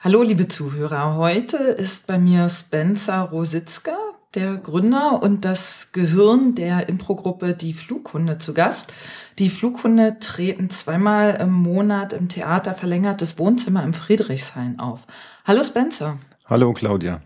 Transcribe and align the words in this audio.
Hallo, 0.00 0.22
liebe 0.22 0.46
Zuhörer. 0.46 1.16
Heute 1.16 1.56
ist 1.56 2.06
bei 2.06 2.20
mir 2.20 2.48
Spencer 2.48 3.18
Rositzka, 3.18 3.96
der 4.36 4.56
Gründer 4.56 5.20
und 5.24 5.44
das 5.44 5.90
Gehirn 5.90 6.54
der 6.54 6.88
Improgruppe 6.88 7.54
Die 7.54 7.72
Flughunde 7.74 8.38
zu 8.38 8.54
Gast. 8.54 8.92
Die 9.40 9.50
Flughunde 9.50 10.20
treten 10.20 10.70
zweimal 10.70 11.38
im 11.40 11.50
Monat 11.50 12.12
im 12.12 12.28
Theater 12.28 12.74
Verlängertes 12.74 13.40
Wohnzimmer 13.40 13.82
im 13.82 13.92
Friedrichshain 13.92 14.78
auf. 14.78 15.04
Hallo 15.44 15.64
Spencer. 15.64 16.20
Hallo 16.46 16.72
Claudia. 16.74 17.18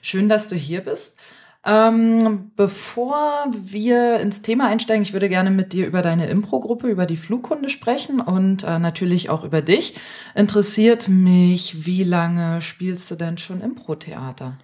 Schön, 0.00 0.28
dass 0.28 0.46
du 0.46 0.54
hier 0.54 0.82
bist. 0.82 1.18
Ähm, 1.66 2.50
bevor 2.56 3.46
wir 3.50 4.20
ins 4.20 4.42
Thema 4.42 4.68
einsteigen, 4.68 5.02
ich 5.02 5.14
würde 5.14 5.30
gerne 5.30 5.50
mit 5.50 5.72
dir 5.72 5.86
über 5.86 6.02
deine 6.02 6.26
Impro-Gruppe, 6.26 6.88
über 6.88 7.06
die 7.06 7.16
Flughunde 7.16 7.70
sprechen 7.70 8.20
und 8.20 8.64
äh, 8.64 8.78
natürlich 8.78 9.30
auch 9.30 9.44
über 9.44 9.62
dich. 9.62 9.98
Interessiert 10.34 11.08
mich, 11.08 11.86
wie 11.86 12.04
lange 12.04 12.60
spielst 12.60 13.10
du 13.10 13.14
denn 13.14 13.38
schon 13.38 13.62
Impro-Theater? 13.62 14.58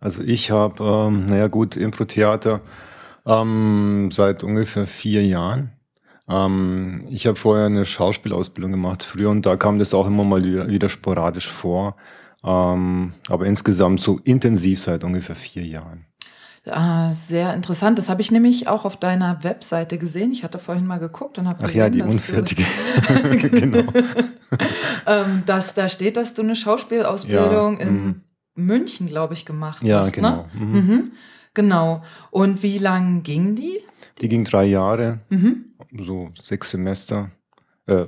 Also 0.00 0.22
ich 0.22 0.50
habe, 0.50 0.84
ähm, 0.84 1.26
naja 1.26 1.48
gut, 1.48 1.76
Impro-Theater 1.76 2.60
ähm, 3.26 4.10
seit 4.12 4.44
ungefähr 4.44 4.86
vier 4.86 5.24
Jahren. 5.24 5.72
Ähm, 6.28 7.06
ich 7.08 7.26
habe 7.26 7.36
vorher 7.36 7.66
eine 7.66 7.86
Schauspielausbildung 7.86 8.72
gemacht 8.72 9.02
früher 9.02 9.30
und 9.30 9.46
da 9.46 9.56
kam 9.56 9.78
das 9.78 9.94
auch 9.94 10.06
immer 10.06 10.24
mal 10.24 10.44
wieder, 10.44 10.68
wieder 10.68 10.90
sporadisch 10.90 11.48
vor. 11.48 11.96
Ähm, 12.44 13.14
aber 13.28 13.46
insgesamt 13.46 14.00
so 14.00 14.20
intensiv 14.24 14.80
seit 14.80 15.04
ungefähr 15.04 15.36
vier 15.36 15.64
Jahren. 15.64 16.04
Ah, 16.66 17.12
sehr 17.12 17.52
interessant. 17.52 17.98
Das 17.98 18.08
habe 18.08 18.22
ich 18.22 18.30
nämlich 18.30 18.68
auch 18.68 18.86
auf 18.86 18.96
deiner 18.96 19.44
Webseite 19.44 19.98
gesehen. 19.98 20.32
Ich 20.32 20.44
hatte 20.44 20.58
vorhin 20.58 20.86
mal 20.86 20.98
geguckt 20.98 21.38
und 21.38 21.46
habe 21.46 21.58
Ach 21.62 21.70
ja, 21.70 21.90
die 21.90 22.00
unfertige. 22.02 22.64
genau. 23.50 23.82
ähm, 25.06 25.42
dass 25.44 25.74
da 25.74 25.88
steht, 25.88 26.16
dass 26.16 26.32
du 26.32 26.42
eine 26.42 26.56
Schauspielausbildung 26.56 27.80
ja, 27.80 27.86
in 27.86 28.06
mm. 28.06 28.20
München, 28.54 29.08
glaube 29.08 29.34
ich, 29.34 29.44
gemacht 29.44 29.84
ja, 29.84 29.98
hast. 29.98 30.12
Genau. 30.14 30.48
Ne? 30.54 30.64
Mhm. 30.64 30.72
Mhm. 30.72 31.12
Genau. 31.52 32.02
Und 32.30 32.62
wie 32.62 32.78
lang 32.78 33.22
ging 33.22 33.54
die? 33.54 33.80
Die 34.20 34.28
ging 34.28 34.44
drei 34.44 34.64
Jahre, 34.64 35.20
mhm. 35.28 35.66
so 35.98 36.30
sechs 36.40 36.70
Semester. 36.70 37.30
Äh, 37.86 38.06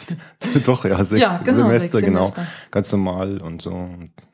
doch, 0.64 0.84
ja, 0.84 1.04
sechs 1.04 1.20
ja, 1.20 1.38
genau, 1.38 1.56
Semester, 1.58 1.98
sechs 1.98 2.06
genau. 2.06 2.24
Semester. 2.24 2.46
Ganz 2.70 2.92
normal 2.92 3.40
und 3.40 3.62
so. 3.62 3.90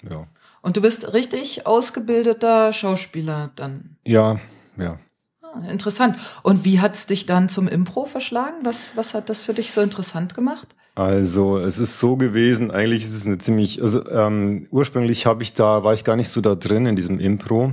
Ja. 0.08 0.26
Und 0.66 0.76
du 0.76 0.80
bist 0.80 1.12
richtig 1.12 1.64
ausgebildeter 1.64 2.72
Schauspieler 2.72 3.50
dann. 3.54 3.98
Ja, 4.04 4.40
ja. 4.76 4.98
Ah, 5.40 5.60
interessant. 5.70 6.16
Und 6.42 6.64
wie 6.64 6.80
hat 6.80 6.96
es 6.96 7.06
dich 7.06 7.24
dann 7.24 7.48
zum 7.48 7.68
Impro 7.68 8.04
verschlagen? 8.04 8.56
Was, 8.64 8.96
was 8.96 9.14
hat 9.14 9.28
das 9.30 9.44
für 9.44 9.54
dich 9.54 9.70
so 9.70 9.80
interessant 9.80 10.34
gemacht? 10.34 10.66
Also 10.96 11.58
es 11.58 11.78
ist 11.78 12.00
so 12.00 12.16
gewesen, 12.16 12.72
eigentlich 12.72 13.04
ist 13.04 13.14
es 13.14 13.26
eine 13.26 13.38
ziemlich, 13.38 13.80
also 13.80 14.04
ähm, 14.10 14.66
ursprünglich 14.72 15.24
habe 15.24 15.44
ich 15.44 15.54
da, 15.54 15.84
war 15.84 15.94
ich 15.94 16.02
gar 16.02 16.16
nicht 16.16 16.30
so 16.30 16.40
da 16.40 16.56
drin 16.56 16.86
in 16.86 16.96
diesem 16.96 17.20
Impro. 17.20 17.72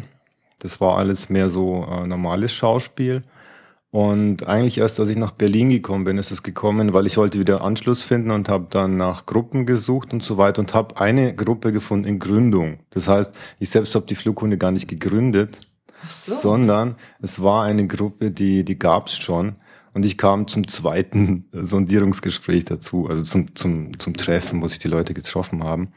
Das 0.59 0.79
war 0.79 0.99
alles 0.99 1.29
mehr 1.29 1.49
so 1.49 1.87
äh, 1.89 2.05
normales 2.05 2.53
Schauspiel. 2.53 3.23
Und 3.93 4.47
eigentlich 4.47 4.79
erst, 4.79 4.99
als 4.99 5.09
ich 5.09 5.17
nach 5.17 5.29
Berlin 5.29 5.69
gekommen 5.69 6.03
bin, 6.03 6.17
ist 6.17 6.31
es 6.31 6.41
gekommen, 6.41 6.93
weil 6.93 7.05
ich 7.05 7.15
wollte 7.15 7.39
wieder 7.39 7.61
Anschluss 7.61 8.01
finden 8.01 8.31
und 8.31 8.49
habe 8.49 8.65
dann 8.71 8.97
nach 8.97 9.27
Gruppen 9.27 9.67
gesucht 9.67 10.13
und 10.13 10.23
so 10.23 10.39
weiter 10.39 10.61
und 10.61 10.73
habe 10.73 10.99
eine 10.99 11.35
Gruppe 11.35 11.71
gefunden 11.71 12.07
in 12.07 12.17
Gründung. 12.17 12.79
Das 12.89 13.07
heißt, 13.07 13.31
ich 13.59 13.69
selbst 13.69 13.93
habe 13.93 14.07
die 14.07 14.15
Flughunde 14.15 14.57
gar 14.57 14.71
nicht 14.71 14.87
gegründet, 14.87 15.59
so. 16.09 16.33
sondern 16.33 16.95
es 17.21 17.43
war 17.43 17.65
eine 17.65 17.85
Gruppe, 17.85 18.31
die, 18.31 18.65
die 18.65 18.79
gab 18.79 19.09
es 19.09 19.17
schon. 19.17 19.57
Und 19.93 20.05
ich 20.05 20.17
kam 20.17 20.47
zum 20.47 20.67
zweiten 20.67 21.45
Sondierungsgespräch 21.51 22.65
dazu, 22.65 23.07
also 23.07 23.21
zum, 23.21 23.55
zum, 23.55 23.99
zum 23.99 24.17
Treffen, 24.17 24.63
wo 24.63 24.67
sich 24.67 24.79
die 24.79 24.87
Leute 24.87 25.13
getroffen 25.13 25.63
haben. 25.63 25.89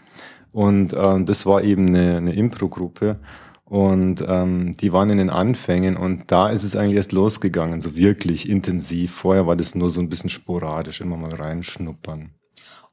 Und 0.53 0.93
äh, 0.93 1.25
das 1.25 1.47
war 1.47 1.65
eben 1.65 1.89
eine, 1.89 2.19
eine 2.19 2.35
Impro-Gruppe. 2.35 3.19
Und 3.69 4.25
ähm, 4.27 4.77
die 4.77 4.93
waren 4.93 5.11
in 5.11 5.19
den 5.19 5.31
Anfängen 5.31 5.97
und 5.97 6.31
da 6.31 6.51
ist 6.51 6.63
es 6.63 6.77
eigentlich 6.77 6.97
erst 6.97 7.11
losgegangen, 7.11 7.81
so 7.81 7.97
wirklich 7.97 8.49
intensiv. 8.49 9.13
Vorher 9.13 9.49
war 9.49 9.57
das 9.57 9.75
nur 9.75 9.91
so 9.91 10.01
ein 10.01 10.09
bisschen 10.09 10.31
sporadisch, 10.31 11.01
immer 11.01 11.17
mal 11.17 11.35
reinschnuppern. 11.35 12.31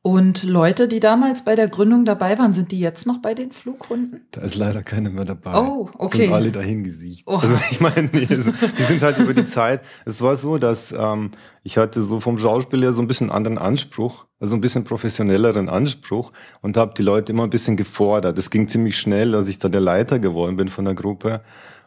Und 0.06 0.44
Leute, 0.44 0.90
die 0.90 1.00
damals 1.00 1.46
bei 1.46 1.56
der 1.56 1.70
Gründung 1.70 2.04
dabei 2.04 2.38
waren, 2.38 2.52
sind 2.52 2.74
die 2.74 2.80
jetzt 2.80 3.08
noch 3.08 3.22
bei 3.22 3.34
den 3.34 3.54
Flughunden? 3.54 4.28
Da 4.32 4.42
ist 4.42 4.56
leider 4.56 4.84
keiner 4.84 5.10
mehr 5.10 5.24
dabei. 5.24 5.58
Oh, 5.58 5.90
okay. 5.98 6.24
Sind 6.24 6.34
alle 6.34 6.52
dahin 6.52 6.84
gesiegt. 6.84 7.24
Oh. 7.26 7.38
Also 7.38 7.58
ich 7.72 7.80
meine, 7.80 8.10
nee, 8.12 8.28
also, 8.30 8.52
die 8.78 8.84
sind 8.84 9.02
halt 9.02 9.18
über 9.18 9.34
die 9.34 9.46
Zeit. 9.46 9.80
Es 10.06 10.22
war 10.22 10.36
so, 10.36 10.58
dass 10.58 10.92
ähm, 10.92 11.32
ich 11.64 11.78
hatte 11.78 12.04
so 12.04 12.20
vom 12.20 12.38
Schauspiel 12.38 12.82
her 12.82 12.92
so 12.92 13.02
ein 13.02 13.08
bisschen 13.08 13.32
anderen 13.32 13.58
Anspruch, 13.58 14.26
also 14.42 14.56
ein 14.56 14.62
bisschen 14.62 14.84
professionelleren 14.84 15.70
Anspruch 15.70 16.34
und 16.62 16.76
habe 16.76 16.94
die 16.98 17.02
Leute 17.02 17.32
immer 17.32 17.46
ein 17.46 17.50
bisschen 17.50 17.78
gefordert. 17.78 18.38
Es 18.38 18.50
ging 18.50 18.68
ziemlich 18.68 19.00
schnell, 19.00 19.34
als 19.34 19.48
ich 19.48 19.58
da 19.58 19.70
der 19.70 19.80
Leiter 19.80 20.20
geworden 20.20 20.58
bin 20.58 20.68
von 20.68 20.84
der 20.84 20.96
Gruppe. 20.96 21.44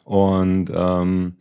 Und 0.06 0.70
ähm, 0.74 1.36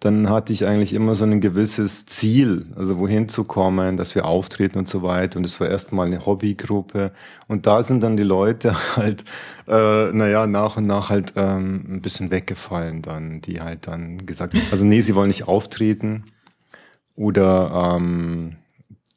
dann 0.00 0.30
hatte 0.30 0.52
ich 0.52 0.64
eigentlich 0.64 0.94
immer 0.94 1.16
so 1.16 1.24
ein 1.24 1.40
gewisses 1.40 2.06
Ziel, 2.06 2.66
also 2.76 3.00
wohin 3.00 3.28
zu 3.28 3.42
kommen, 3.42 3.96
dass 3.96 4.14
wir 4.14 4.26
auftreten 4.26 4.78
und 4.78 4.88
so 4.88 5.02
weiter. 5.02 5.38
Und 5.38 5.44
es 5.44 5.60
war 5.60 5.68
erstmal 5.68 6.06
eine 6.06 6.24
Hobbygruppe. 6.24 7.12
Und 7.48 7.66
da 7.66 7.82
sind 7.82 8.02
dann 8.04 8.16
die 8.16 8.22
Leute 8.22 8.74
halt, 8.96 9.24
äh, 9.66 10.12
naja, 10.12 10.46
nach 10.46 10.76
und 10.76 10.86
nach 10.86 11.10
halt 11.10 11.32
ähm, 11.34 11.84
ein 11.88 12.00
bisschen 12.00 12.30
weggefallen 12.30 13.02
dann, 13.02 13.40
die 13.40 13.60
halt 13.60 13.88
dann 13.88 14.24
gesagt 14.24 14.54
haben, 14.54 14.62
also 14.70 14.86
nee, 14.86 15.00
sie 15.00 15.16
wollen 15.16 15.28
nicht 15.28 15.48
auftreten. 15.48 16.24
Oder 17.16 17.96
ähm, 17.96 18.56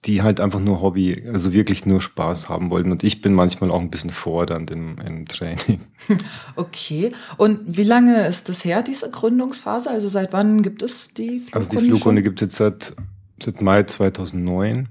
die 0.05 0.23
halt 0.23 0.39
einfach 0.39 0.59
nur 0.59 0.81
Hobby, 0.81 1.27
also 1.31 1.53
wirklich 1.53 1.85
nur 1.85 2.01
Spaß 2.01 2.49
haben 2.49 2.71
wollten. 2.71 2.91
Und 2.91 3.03
ich 3.03 3.21
bin 3.21 3.33
manchmal 3.33 3.69
auch 3.69 3.81
ein 3.81 3.91
bisschen 3.91 4.09
fordernd 4.09 4.71
im, 4.71 4.97
im 4.99 5.25
Training. 5.25 5.79
Okay. 6.55 7.11
Und 7.37 7.59
wie 7.65 7.83
lange 7.83 8.25
ist 8.25 8.49
das 8.49 8.65
her, 8.65 8.81
diese 8.81 9.09
Gründungsphase? 9.09 9.89
Also 9.89 10.09
seit 10.09 10.33
wann 10.33 10.63
gibt 10.63 10.81
es 10.81 11.13
die 11.13 11.39
Flughunde? 11.39 11.55
Also 11.55 11.79
die 11.79 11.87
Flughunde 11.87 12.23
gibt 12.23 12.41
es 12.41 12.47
jetzt 12.47 12.57
seit, 12.57 12.95
seit 13.41 13.61
Mai 13.61 13.83
2009. 13.83 14.89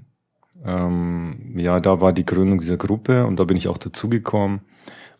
Ähm, 0.63 1.53
ja, 1.57 1.79
da 1.79 1.99
war 1.99 2.13
die 2.13 2.25
Gründung 2.25 2.59
dieser 2.59 2.77
Gruppe 2.77 3.25
und 3.25 3.39
da 3.39 3.43
bin 3.43 3.57
ich 3.57 3.67
auch 3.67 3.77
dazugekommen. 3.77 4.61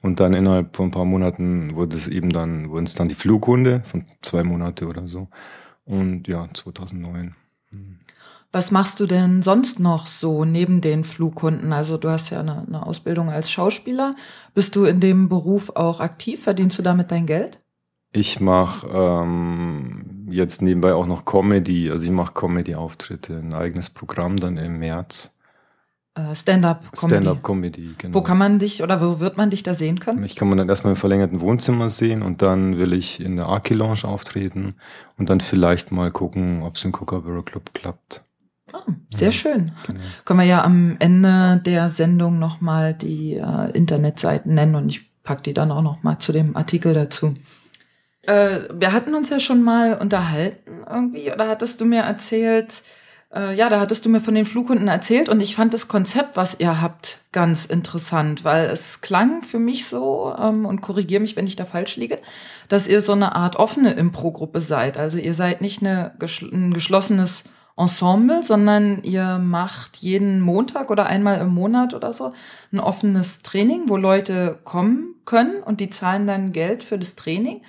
Und 0.02 0.20
dann 0.20 0.34
innerhalb 0.34 0.76
von 0.76 0.88
ein 0.88 0.92
paar 0.92 1.06
Monaten 1.06 1.76
wurde 1.76 1.96
es 1.96 2.08
eben 2.08 2.30
dann, 2.30 2.70
wurden 2.70 2.86
es 2.86 2.96
dann 2.96 3.10
die 3.10 3.16
Flughunde 3.16 3.84
von 3.84 4.06
zwei 4.22 4.44
Monate 4.44 4.88
oder 4.88 5.08
so. 5.08 5.28
Und 5.86 6.28
ja, 6.28 6.48
2009. 6.52 7.36
Was 8.54 8.70
machst 8.70 9.00
du 9.00 9.06
denn 9.06 9.44
sonst 9.44 9.80
noch 9.80 10.08
so 10.08 10.44
neben 10.44 10.82
den 10.82 11.06
Flughunden? 11.06 11.72
Also 11.72 11.98
du 11.98 12.10
hast 12.10 12.32
ja 12.32 12.42
eine, 12.42 12.66
eine, 12.68 12.86
Ausbildung 12.86 13.30
als 13.30 13.50
Schauspieler. 13.50 14.14
Bist 14.54 14.76
du 14.76 14.84
in 14.84 15.00
dem 15.00 15.30
Beruf 15.30 15.70
auch 15.76 16.02
aktiv? 16.02 16.44
Verdienst 16.44 16.78
du 16.78 16.84
damit 16.84 17.12
dein 17.12 17.26
Geld? 17.26 17.62
Ich 18.12 18.42
mache 18.42 18.88
ähm, 18.88 20.28
jetzt 20.30 20.62
nebenbei 20.62 20.94
auch 20.94 21.06
noch 21.06 21.24
Comedy. 21.24 21.90
Also 21.90 22.04
ich 22.04 22.12
mache 22.12 22.34
Comedy-Auftritte, 22.34 23.38
ein 23.38 23.54
eigenes 23.54 23.90
Programm 23.90 24.36
dann 24.36 24.58
im 24.58 24.80
März. 24.80 25.34
Äh, 26.16 26.36
Stand-up-Comedy. 26.36 26.98
Stand-up-Comedy, 27.08 27.96
genau. 27.98 28.16
Wo 28.16 28.22
kann 28.22 28.38
man 28.38 28.60
dich 28.60 28.84
oder 28.84 29.00
wo 29.00 29.22
wird 29.22 29.38
man 29.38 29.50
dich 29.50 29.64
da 29.64 29.74
sehen 29.74 30.02
können? 30.02 30.26
Ich 30.26 30.36
kann 30.36 30.50
man 30.50 30.58
dann 30.58 30.68
erstmal 30.68 30.92
im 30.92 30.98
verlängerten 30.98 31.40
Wohnzimmer 31.40 31.90
sehen 31.90 32.22
und 32.22 32.42
dann 32.42 32.78
will 32.78 32.92
ich 32.92 33.22
in 33.22 33.38
der 33.38 33.48
Aki 33.48 33.76
Lounge 33.76 34.04
auftreten 34.04 34.76
und 35.18 35.30
dann 35.30 35.40
vielleicht 35.40 35.94
mal 35.94 36.12
gucken, 36.12 36.64
ob 36.64 36.76
es 36.76 36.84
im 36.84 36.92
Kookaburra 36.92 37.44
Club 37.44 37.74
klappt. 37.74 38.26
Oh, 38.74 38.92
sehr 39.14 39.28
ja, 39.28 39.32
schön. 39.32 39.72
Genau. 39.86 40.00
Können 40.26 40.40
wir 40.40 40.46
ja 40.46 40.64
am 40.64 40.96
Ende 41.00 41.62
der 41.66 41.90
Sendung 41.90 42.40
nochmal 42.40 42.94
die 42.94 43.36
äh, 43.36 43.72
Internetseiten 43.72 44.54
nennen 44.54 44.76
und 44.76 44.90
ich 44.90 45.12
packe 45.24 45.44
die 45.44 45.54
dann 45.54 45.72
auch 45.72 45.82
nochmal 45.82 46.18
zu 46.20 46.32
dem 46.32 46.56
Artikel 46.56 46.94
dazu. 46.94 47.36
Äh, 48.24 48.60
wir 48.74 48.94
hatten 48.94 49.16
uns 49.16 49.30
ja 49.30 49.40
schon 49.40 49.64
mal 49.64 49.96
unterhalten 49.96 50.84
irgendwie, 50.90 51.32
oder 51.32 51.48
hattest 51.48 51.82
du 51.82 51.86
mir 51.86 52.02
erzählt, 52.02 52.84
äh, 53.34 53.56
ja, 53.56 53.70
da 53.70 53.80
hattest 53.80 54.06
du 54.06 54.10
mir 54.10 54.20
von 54.20 54.36
den 54.36 54.46
Flughunden 54.46 54.88
erzählt 54.88 55.30
und 55.30 55.40
ich 55.40 55.56
fand 55.56 55.74
das 55.74 55.88
Konzept, 55.88 56.36
was 56.36 56.60
ihr 56.60 56.82
habt, 56.82 57.22
ganz 57.32 57.66
interessant, 57.66 58.44
weil 58.44 58.66
es 58.66 59.02
klang 59.02 59.42
für 59.42 59.60
mich 59.60 59.86
so, 59.86 60.36
ähm, 60.38 60.66
und 60.66 60.82
korrigiere 60.82 61.22
mich, 61.22 61.36
wenn 61.36 61.48
ich 61.48 61.56
da 61.56 61.66
falsch 61.66 61.96
liege, 61.96 62.18
dass 62.68 62.88
ihr 62.88 63.02
so 63.02 63.14
eine 63.14 63.36
Art 63.36 63.56
offene 63.56 63.92
Impro-Gruppe 63.94 64.60
seid. 64.62 64.98
Also 64.98 65.18
ihr 65.18 65.34
seid 65.34 65.62
nicht 65.62 65.82
eine, 65.82 66.14
ein 66.52 66.74
geschlossenes 66.74 67.44
Ensemble, 67.78 68.44
sondern 68.44 69.02
ihr 69.04 69.40
macht 69.40 69.98
jeden 69.98 70.42
Montag 70.42 70.92
oder 70.92 71.06
einmal 71.06 71.40
im 71.40 71.54
Monat 71.54 71.94
oder 71.94 72.14
so 72.14 72.34
ein 72.72 72.80
offenes 72.80 73.42
Training, 73.42 73.84
wo 73.88 73.98
Leute 73.98 74.60
kommen 74.64 75.16
können 75.26 75.64
und 75.64 75.80
die 75.80 75.90
zahlen 75.90 76.28
dann 76.28 76.52
Geld 76.52 76.84
für 76.84 77.00
das 77.00 77.16
Training. 77.16 77.62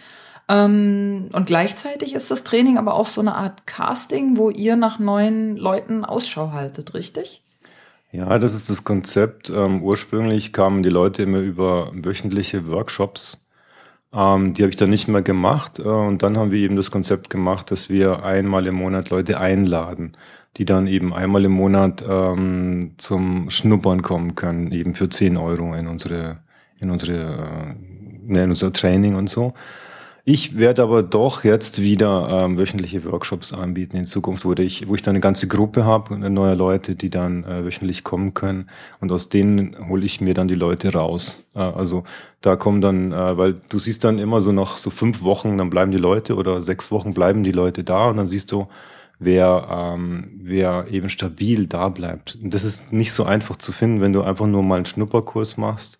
Ähm, 0.48 1.28
und 1.32 1.46
gleichzeitig 1.46 2.14
ist 2.14 2.30
das 2.30 2.44
Training 2.44 2.78
aber 2.78 2.94
auch 2.94 3.06
so 3.06 3.20
eine 3.20 3.34
Art 3.34 3.66
Casting, 3.66 4.36
wo 4.36 4.50
ihr 4.50 4.76
nach 4.76 4.98
neuen 4.98 5.56
Leuten 5.56 6.04
Ausschau 6.04 6.52
haltet, 6.52 6.94
richtig? 6.94 7.42
Ja, 8.10 8.38
das 8.38 8.54
ist 8.54 8.68
das 8.68 8.84
Konzept. 8.84 9.48
Ähm, 9.48 9.82
ursprünglich 9.82 10.52
kamen 10.52 10.82
die 10.82 10.90
Leute 10.90 11.22
immer 11.22 11.38
über 11.38 11.90
wöchentliche 11.94 12.68
Workshops 12.68 13.41
ähm, 14.14 14.54
die 14.54 14.62
habe 14.62 14.70
ich 14.70 14.76
dann 14.76 14.90
nicht 14.90 15.08
mehr 15.08 15.22
gemacht. 15.22 15.78
Äh, 15.78 15.82
und 15.82 16.22
dann 16.22 16.36
haben 16.36 16.50
wir 16.50 16.58
eben 16.60 16.76
das 16.76 16.90
Konzept 16.90 17.30
gemacht, 17.30 17.70
dass 17.70 17.88
wir 17.88 18.24
einmal 18.24 18.66
im 18.66 18.74
Monat 18.74 19.10
Leute 19.10 19.40
einladen. 19.40 20.16
die 20.58 20.66
dann 20.66 20.86
eben 20.86 21.14
einmal 21.14 21.46
im 21.46 21.52
Monat 21.52 22.04
ähm, 22.06 22.92
zum 22.98 23.48
Schnuppern 23.48 24.02
kommen 24.02 24.34
können, 24.34 24.70
eben 24.72 24.94
für 24.94 25.08
10 25.08 25.38
Euro 25.38 25.74
in 25.74 25.86
unsere, 25.86 26.40
in 26.78 26.90
unsere, 26.90 27.74
äh, 28.28 28.42
in 28.42 28.50
unser 28.50 28.70
Training 28.70 29.14
und 29.14 29.30
so. 29.30 29.54
Ich 30.24 30.56
werde 30.56 30.84
aber 30.84 31.02
doch 31.02 31.42
jetzt 31.42 31.82
wieder 31.82 32.28
ähm, 32.30 32.56
wöchentliche 32.56 33.04
Workshops 33.04 33.52
anbieten 33.52 33.96
in 33.96 34.06
Zukunft, 34.06 34.44
wo 34.44 34.52
ich, 34.52 34.88
wo 34.88 34.94
ich 34.94 35.02
dann 35.02 35.16
eine 35.16 35.20
ganze 35.20 35.48
Gruppe 35.48 35.84
habe, 35.84 36.16
neue 36.16 36.54
Leute, 36.54 36.94
die 36.94 37.10
dann 37.10 37.42
äh, 37.42 37.64
wöchentlich 37.64 38.04
kommen 38.04 38.32
können. 38.32 38.68
Und 39.00 39.10
aus 39.10 39.30
denen 39.30 39.88
hole 39.88 40.04
ich 40.04 40.20
mir 40.20 40.32
dann 40.32 40.46
die 40.46 40.54
Leute 40.54 40.92
raus. 40.92 41.44
Äh, 41.56 41.58
also 41.58 42.04
da 42.40 42.54
kommen 42.54 42.80
dann, 42.80 43.10
äh, 43.10 43.36
weil 43.36 43.54
du 43.68 43.80
siehst 43.80 44.04
dann 44.04 44.20
immer 44.20 44.40
so 44.40 44.52
nach 44.52 44.76
so 44.76 44.90
fünf 44.90 45.24
Wochen, 45.24 45.58
dann 45.58 45.70
bleiben 45.70 45.90
die 45.90 45.98
Leute 45.98 46.36
oder 46.36 46.60
sechs 46.62 46.92
Wochen 46.92 47.14
bleiben 47.14 47.42
die 47.42 47.50
Leute 47.50 47.82
da 47.82 48.08
und 48.08 48.16
dann 48.16 48.28
siehst 48.28 48.52
du, 48.52 48.68
wer, 49.18 49.66
ähm, 49.72 50.38
wer 50.40 50.86
eben 50.88 51.08
stabil 51.08 51.66
da 51.66 51.88
bleibt. 51.88 52.38
Und 52.40 52.54
das 52.54 52.62
ist 52.62 52.92
nicht 52.92 53.12
so 53.12 53.24
einfach 53.24 53.56
zu 53.56 53.72
finden, 53.72 54.00
wenn 54.00 54.12
du 54.12 54.22
einfach 54.22 54.46
nur 54.46 54.62
mal 54.62 54.76
einen 54.76 54.86
Schnupperkurs 54.86 55.56
machst 55.56 55.98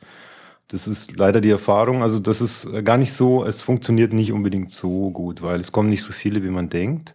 das 0.73 0.89
ist 0.89 1.19
leider 1.19 1.43
die 1.43 1.51
Erfahrung. 1.51 2.03
Also 2.03 2.19
das 2.19 2.41
ist 2.41 2.69
gar 2.85 2.97
nicht 2.97 3.13
so, 3.13 3.45
es 3.45 3.61
funktioniert 3.61 4.15
nicht 4.15 4.33
unbedingt 4.33 4.73
so 4.73 5.11
gut, 5.11 5.43
weil 5.43 5.61
es 5.61 5.71
kommen 5.71 5.91
nicht 5.91 6.03
so 6.03 6.13
viele, 6.13 6.43
wie 6.43 6.49
man 6.49 6.71
denkt. 6.71 7.15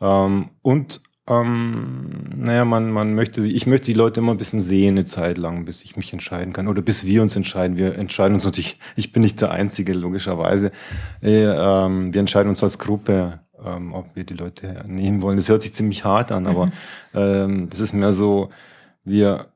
Ähm, 0.00 0.48
und 0.62 1.02
ähm, 1.28 2.08
naja, 2.34 2.64
man, 2.64 2.90
man 2.90 3.14
möchte 3.14 3.42
sie, 3.42 3.52
ich 3.52 3.66
möchte 3.66 3.86
die 3.86 3.98
Leute 3.98 4.20
immer 4.20 4.32
ein 4.32 4.38
bisschen 4.38 4.62
sehen, 4.62 4.96
eine 4.96 5.04
Zeit 5.04 5.36
lang, 5.36 5.66
bis 5.66 5.82
ich 5.82 5.96
mich 5.96 6.14
entscheiden 6.14 6.54
kann. 6.54 6.66
Oder 6.66 6.80
bis 6.80 7.04
wir 7.04 7.20
uns 7.20 7.36
entscheiden. 7.36 7.76
Wir 7.76 7.96
entscheiden 7.96 8.34
uns 8.34 8.46
natürlich, 8.46 8.78
ich 8.96 9.12
bin 9.12 9.22
nicht 9.22 9.40
der 9.42 9.50
Einzige, 9.50 9.92
logischerweise. 9.92 10.72
Äh, 11.22 11.44
ähm, 11.44 12.14
wir 12.14 12.20
entscheiden 12.20 12.48
uns 12.48 12.62
als 12.62 12.78
Gruppe, 12.78 13.40
ähm, 13.62 13.92
ob 13.92 14.16
wir 14.16 14.24
die 14.24 14.34
Leute 14.34 14.82
nehmen 14.86 15.20
wollen. 15.20 15.36
Das 15.36 15.50
hört 15.50 15.60
sich 15.60 15.74
ziemlich 15.74 16.04
hart 16.04 16.32
an, 16.32 16.46
aber 16.46 16.72
ähm, 17.14 17.68
das 17.68 17.80
ist 17.80 17.92
mehr 17.92 18.14
so, 18.14 18.48
wir 19.04 19.48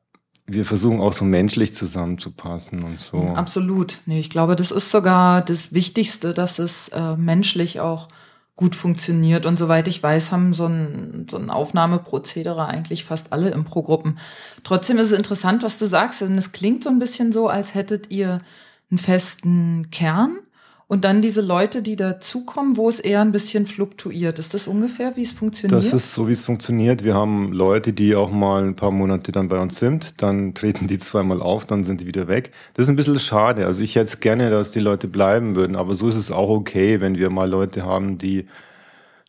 wir 0.47 0.65
versuchen 0.65 1.01
auch 1.01 1.13
so 1.13 1.25
menschlich 1.25 1.75
zusammenzupassen 1.75 2.83
und 2.83 3.01
so. 3.01 3.23
Absolut. 3.23 3.99
Nee, 4.07 4.21
ich 4.21 4.31
glaube, 4.31 4.57
das 4.57 4.71
ist 4.71 4.91
sogar 4.91 5.41
das 5.41 5.73
Wichtigste, 5.73 6.35
dass 6.35 6.59
es 6.59 6.89
äh, 6.89 7.17
menschlich 7.17 7.81
auch 7.81 8.09
gut 8.57 8.77
funktioniert. 8.77 9.47
Und 9.47 9.59
soweit 9.59 9.89
ich 9.89 10.03
weiß, 10.03 10.33
haben 10.33 10.53
so 10.53 10.67
ein, 10.67 11.27
so 11.31 11.39
ein 11.39 11.49
Aufnahmeprozedere 11.49 12.67
eigentlich 12.67 13.05
fast 13.05 13.33
alle 13.33 13.51
Impro-Gruppen. 13.51 14.19
Trotzdem 14.63 14.99
ist 14.99 15.11
es 15.11 15.19
interessant, 15.19 15.63
was 15.63 15.79
du 15.79 15.87
sagst, 15.87 16.21
denn 16.21 16.37
es 16.37 16.53
klingt 16.53 16.85
so 16.85 16.91
ein 16.91 16.99
bisschen 16.99 17.33
so, 17.33 17.49
als 17.49 17.75
hättet 17.75 18.11
ihr 18.11 18.41
einen 18.91 18.99
festen 18.99 19.91
Kern 19.91 20.39
und 20.93 21.07
dann 21.07 21.23
diese 21.23 21.41
Leute, 21.41 21.81
die 21.81 21.97
dazukommen, 21.97 22.77
wo 22.77 22.87
es 22.87 23.01
eher 23.01 23.23
ein 23.23 23.33
bisschen 23.33 23.67
fluktuiert. 23.67 24.39
Ist 24.39 24.53
das 24.53 24.67
ungefähr, 24.67 25.17
wie 25.17 25.23
es 25.23 25.33
funktioniert? 25.33 25.83
Das 25.83 25.91
ist 25.95 26.13
so, 26.13 26.29
wie 26.29 26.33
es 26.33 26.45
funktioniert. 26.45 27.03
Wir 27.03 27.15
haben 27.15 27.51
Leute, 27.51 27.95
die 27.95 28.15
auch 28.15 28.31
mal 28.31 28.63
ein 28.63 28.77
paar 28.77 28.91
Monate 28.91 29.33
dann 29.33 29.49
bei 29.49 29.59
uns 29.59 29.79
sind. 29.79 30.21
Dann 30.21 30.53
treten 30.55 30.89
die 30.89 30.99
zweimal 30.99 31.41
auf, 31.41 31.65
dann 31.65 31.83
sind 31.83 32.03
die 32.03 32.07
wieder 32.07 32.29
weg. 32.29 32.51
Das 32.75 32.85
ist 32.85 32.91
ein 32.91 32.97
bisschen 32.97 33.19
schade. 33.19 33.65
Also 33.65 33.83
ich 33.83 33.95
hätte 33.95 34.05
es 34.05 34.21
gerne, 34.21 34.51
dass 34.51 34.71
die 34.71 34.81
Leute 34.81 35.09
bleiben 35.09 35.57
würden. 35.57 35.77
Aber 35.77 35.97
so 35.97 36.11
ist 36.11 36.17
es 36.17 36.31
auch 36.31 36.51
okay, 36.51 37.01
wenn 37.01 37.17
wir 37.17 37.31
mal 37.31 37.49
Leute 37.49 37.87
haben, 37.87 38.19
die 38.19 38.45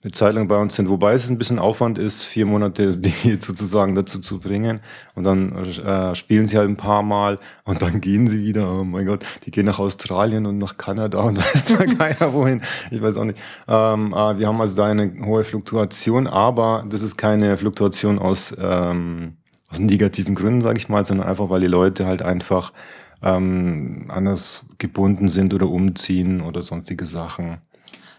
eine 0.04 0.12
Zeit 0.12 0.36
lang 0.36 0.50
bei 0.50 0.58
uns 0.58 0.76
sind, 0.76 0.90
wobei 0.90 1.14
es 1.14 1.30
ein 1.30 1.38
bisschen 1.38 1.60
Aufwand 1.60 1.98
ist, 1.98 2.24
vier 2.24 2.46
Monate 2.46 2.98
die 2.98 3.36
sozusagen 3.40 3.96
dazu 3.96 4.20
zu 4.20 4.40
bringen. 4.40 4.82
Und 5.16 5.24
dann 5.24 5.56
äh, 5.56 6.14
spielen 6.14 6.46
sie 6.46 6.58
halt 6.58 6.68
ein 6.68 6.76
paar 6.76 7.04
Mal 7.04 7.40
und 7.64 7.82
dann 7.82 8.02
gehen 8.02 8.28
sie 8.28 8.44
wieder. 8.44 8.80
Oh 8.80 8.84
mein 8.84 9.06
Gott, 9.06 9.26
die 9.46 9.52
gehen 9.52 9.66
nach 9.66 9.80
Australien 9.80 10.46
und 10.46 10.58
nach 10.58 10.76
Kanada 10.76 11.22
und 11.22 11.38
weiß 11.54 11.78
da 11.78 11.86
keiner 11.86 12.34
wohin. 12.34 12.62
Ich 12.92 13.02
weiß 13.02 13.16
auch 13.16 13.24
nicht. 13.24 13.40
Ähm, 13.68 14.14
äh, 14.14 14.38
wir 14.38 14.48
haben 14.48 14.60
also 14.60 14.76
da 14.76 14.88
eine 14.88 15.26
hohe 15.26 15.46
Fluktuation, 15.46 16.28
aber 16.28 16.86
das 16.90 17.02
ist 17.02 17.16
keine 17.16 17.56
Fluktuation 17.58 18.20
aus, 18.20 18.54
ähm, 18.60 19.38
aus 19.70 19.80
negativen 19.80 20.36
Gründen, 20.36 20.60
sage 20.60 20.80
ich 20.80 20.90
mal, 20.90 21.06
sondern 21.06 21.28
einfach, 21.28 21.50
weil 21.50 21.62
die 21.62 21.68
Leute 21.68 22.06
halt 22.06 22.22
einfach 22.22 22.74
ähm, 23.22 24.08
anders 24.10 24.66
gebunden 24.80 25.30
sind 25.30 25.54
oder 25.54 25.70
umziehen 25.70 26.42
oder 26.42 26.62
sonstige 26.62 27.06
Sachen. 27.06 27.60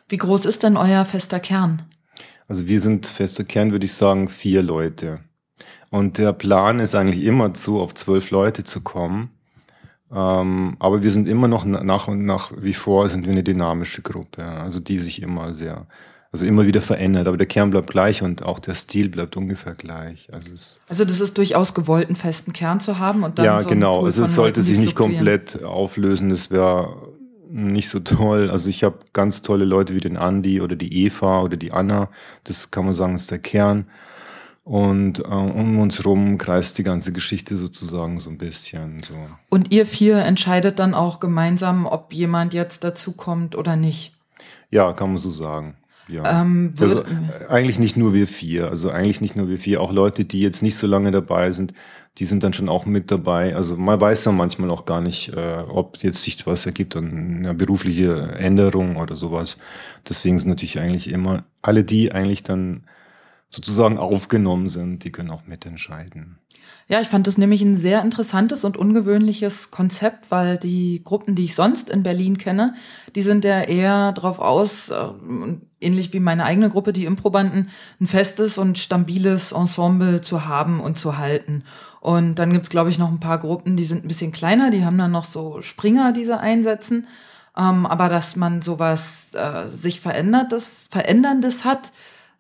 Wie 0.09 0.19
groß 0.19 0.45
ist 0.45 0.62
denn 0.62 0.77
euer 0.77 1.05
fester 1.05 1.41
Kern? 1.41 1.83
Also 2.47 2.69
wir 2.69 2.81
sind 2.81 3.06
fester 3.06 3.45
Kern, 3.45 3.73
würde 3.73 3.87
ich 3.87 3.95
sagen, 3.95 4.29
vier 4.29 4.62
Leute. 4.62 5.21
Und 5.91 6.19
der 6.19 6.33
Plan 6.33 6.81
ist 6.81 6.95
eigentlich 6.95 7.25
immer 7.25 7.55
zu, 7.55 7.81
auf 7.81 7.95
zwölf 7.95 8.31
Leute 8.31 8.65
zu 8.65 8.83
kommen. 8.83 9.31
Ähm, 10.12 10.77
aber 10.79 11.03
wir 11.03 11.11
sind 11.11 11.27
immer 11.27 11.49
noch 11.49 11.65
nach 11.65 12.09
und 12.09 12.25
nach 12.25 12.53
wie 12.56 12.75
vor 12.75 13.09
sind 13.09 13.25
wir 13.25 13.33
eine 13.33 13.43
dynamische 13.43 14.03
Gruppe, 14.03 14.45
also 14.45 14.79
die 14.79 14.99
sich 14.99 15.23
immer 15.23 15.55
sehr, 15.55 15.87
also 16.31 16.47
immer 16.47 16.67
wieder 16.67 16.83
verändert. 16.83 17.27
Aber 17.27 17.37
der 17.37 17.47
Kern 17.47 17.71
bleibt 17.71 17.91
gleich 17.91 18.23
und 18.23 18.43
auch 18.43 18.59
der 18.59 18.75
Stil 18.75 19.09
bleibt 19.09 19.37
ungefähr 19.37 19.75
gleich. 19.75 20.29
Also, 20.33 20.51
also 20.89 21.05
das 21.05 21.21
ist 21.21 21.39
durchaus 21.39 21.75
gewollt, 21.75 22.09
einen 22.09 22.17
festen 22.17 22.53
Kern 22.53 22.81
zu 22.81 22.99
haben 22.99 23.23
und 23.23 23.39
dann 23.39 23.47
ja 23.47 23.61
so 23.61 23.69
genau. 23.69 24.05
Also 24.05 24.25
es 24.25 24.35
sollte 24.35 24.62
sich 24.62 24.79
nicht 24.79 24.95
komplett 24.95 25.65
auflösen. 25.65 26.29
Das 26.29 26.51
wäre 26.51 27.13
nicht 27.55 27.89
so 27.89 28.01
toll. 28.01 28.51
Also 28.51 28.69
ich 28.69 28.83
habe 28.83 28.99
ganz 29.12 29.43
tolle 29.43 29.65
Leute 29.65 29.95
wie 29.95 30.01
den 30.01 30.17
Andi 30.17 30.61
oder 30.61 30.75
die 30.75 31.05
Eva 31.05 31.41
oder 31.41 31.56
die 31.56 31.73
Anna. 31.73 32.09
Das 32.43 32.73
kann 32.73 32.85
man 32.85 32.95
sagen, 32.95 33.15
ist 33.15 33.31
der 33.31 33.39
Kern. 33.39 33.87
Und 34.65 35.21
äh, 35.21 35.23
um 35.23 35.79
uns 35.79 36.05
rum 36.05 36.39
kreist 36.39 36.79
die 36.79 36.83
ganze 36.83 37.12
Geschichte 37.12 37.56
sozusagen 37.56 38.19
so 38.19 38.31
ein 38.31 38.39
bisschen. 38.39 39.01
So. 39.01 39.15
Und 39.51 39.73
ihr 39.73 39.87
vier 39.87 40.25
entscheidet 40.25 40.79
dann 40.79 40.95
auch 40.95 41.21
gemeinsam, 41.21 41.87
ob 41.87 42.12
jemand 42.12 42.55
jetzt 42.55 42.83
dazu 42.83 43.12
kommt 43.12 43.56
oder 43.56 43.77
nicht? 43.77 44.15
Ja, 44.71 44.93
kann 44.93 45.11
man 45.11 45.19
so 45.19 45.31
sagen. 45.31 45.77
Ja. 46.09 46.41
Ähm, 46.41 46.75
also, 46.81 47.05
eigentlich 47.49 47.79
nicht 47.79 47.97
nur 47.97 48.15
wir 48.15 48.27
vier, 48.27 48.69
also 48.69 48.91
eigentlich 48.91 49.21
nicht 49.21 49.37
nur 49.37 49.49
wir 49.49 49.59
vier, 49.59 49.81
auch 49.81 49.93
Leute, 49.93 50.25
die 50.25 50.41
jetzt 50.41 50.62
nicht 50.62 50.77
so 50.77 50.87
lange 50.87 51.11
dabei 51.12 51.53
sind, 51.53 51.73
die 52.19 52.26
sind 52.26 52.44
dann 52.44 52.52
schon 52.52 52.69
auch 52.69 52.87
mit 52.87 53.11
dabei. 53.11 53.56
Also 53.56 53.76
man 53.76 54.00
weiß 54.00 54.25
dann 54.25 54.37
manchmal 54.37 54.70
auch 54.70 54.84
gar 54.84 55.00
nicht, 55.00 55.31
äh, 55.31 55.64
ob 55.69 56.02
jetzt 56.02 56.22
sich 56.22 56.46
was 56.46 56.64
ergibt, 56.64 56.96
eine 56.96 57.55
berufliche 57.55 58.14
Änderung 58.38 58.96
oder 58.96 59.16
sowas. 59.16 59.58
Deswegen 60.08 60.38
sind 60.38 60.50
natürlich 60.50 60.78
eigentlich 60.78 61.11
immer 61.11 61.44
alle 61.62 61.82
die 61.84 62.12
eigentlich 62.12 62.44
dann 62.44 62.84
sozusagen 63.55 63.99
aufgenommen 63.99 64.69
sind, 64.69 65.05
die 65.05 65.12
können 65.12 65.31
auch 65.31 65.47
mitentscheiden. 65.47 66.39
Ja, 66.87 67.01
ich 67.01 67.09
fand 67.09 67.27
das 67.27 67.39
nämlich 67.39 67.62
ein 67.62 67.77
sehr 67.77 68.03
interessantes 68.03 68.62
und 68.62 68.77
ungewöhnliches 68.77 69.71
Konzept, 69.71 70.31
weil 70.31 70.59
die 70.59 71.03
Gruppen, 71.03 71.35
die 71.35 71.45
ich 71.45 71.55
sonst 71.55 71.89
in 71.89 72.03
Berlin 72.03 72.37
kenne, 72.37 72.75
die 73.15 73.23
sind 73.23 73.45
ja 73.45 73.62
eher 73.62 74.12
darauf 74.12 74.39
aus, 74.39 74.91
äh, 74.91 75.09
ähnlich 75.81 76.12
wie 76.12 76.21
meine 76.21 76.45
eigene 76.45 76.69
Gruppe, 76.69 76.93
die 76.93 77.06
Improbanden, 77.06 77.71
ein 78.01 78.06
festes 78.06 78.59
und 78.59 78.79
stabiles 78.79 79.53
Ensemble 79.53 80.21
zu 80.21 80.45
haben 80.45 80.81
und 80.81 80.99
zu 80.99 81.17
halten. 81.17 81.65
Und 82.01 82.35
dann 82.35 82.53
gibt's 82.53 82.69
glaube 82.69 82.91
ich, 82.91 82.99
noch 82.99 83.11
ein 83.11 83.21
paar 83.21 83.39
Gruppen, 83.39 83.79
die 83.79 83.85
sind 83.85 84.05
ein 84.05 84.09
bisschen 84.09 84.33
kleiner, 84.33 84.71
die 84.71 84.85
haben 84.85 84.99
dann 84.99 85.12
noch 85.12 85.25
so 85.25 85.62
Springer, 85.62 86.12
diese 86.12 86.39
einsetzen. 86.39 87.06
Ähm, 87.56 87.87
aber 87.87 88.08
dass 88.08 88.37
man 88.37 88.63
sowas 88.63 89.32
äh, 89.34 89.69
sich 89.69 90.01
veränderndes, 90.01 90.89
veränderndes 90.91 91.65
hat, 91.65 91.93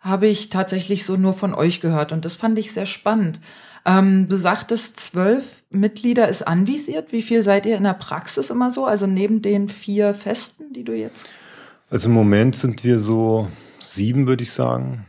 habe 0.04 0.26
ich 0.26 0.50
tatsächlich 0.50 1.06
so 1.06 1.16
nur 1.16 1.32
von 1.32 1.54
euch 1.54 1.80
gehört 1.80 2.12
und 2.12 2.26
das 2.26 2.36
fand 2.36 2.58
ich 2.58 2.72
sehr 2.72 2.86
spannend. 2.86 3.40
Ähm, 3.86 4.28
du 4.28 4.36
sagtest, 4.36 5.00
zwölf 5.00 5.62
Mitglieder 5.70 6.28
ist 6.28 6.46
anvisiert. 6.46 7.10
Wie 7.10 7.22
viel 7.22 7.42
seid 7.42 7.64
ihr 7.64 7.76
in 7.76 7.84
der 7.84 7.94
Praxis 7.94 8.50
immer 8.50 8.70
so? 8.70 8.84
Also 8.84 9.06
neben 9.06 9.40
den 9.40 9.68
vier 9.68 10.12
Festen, 10.12 10.72
die 10.74 10.84
du 10.84 10.92
jetzt? 10.92 11.26
Also 11.88 12.08
im 12.08 12.14
Moment 12.14 12.54
sind 12.54 12.84
wir 12.84 12.98
so 12.98 13.48
sieben, 13.80 14.26
würde 14.26 14.42
ich 14.42 14.52
sagen. 14.52 15.06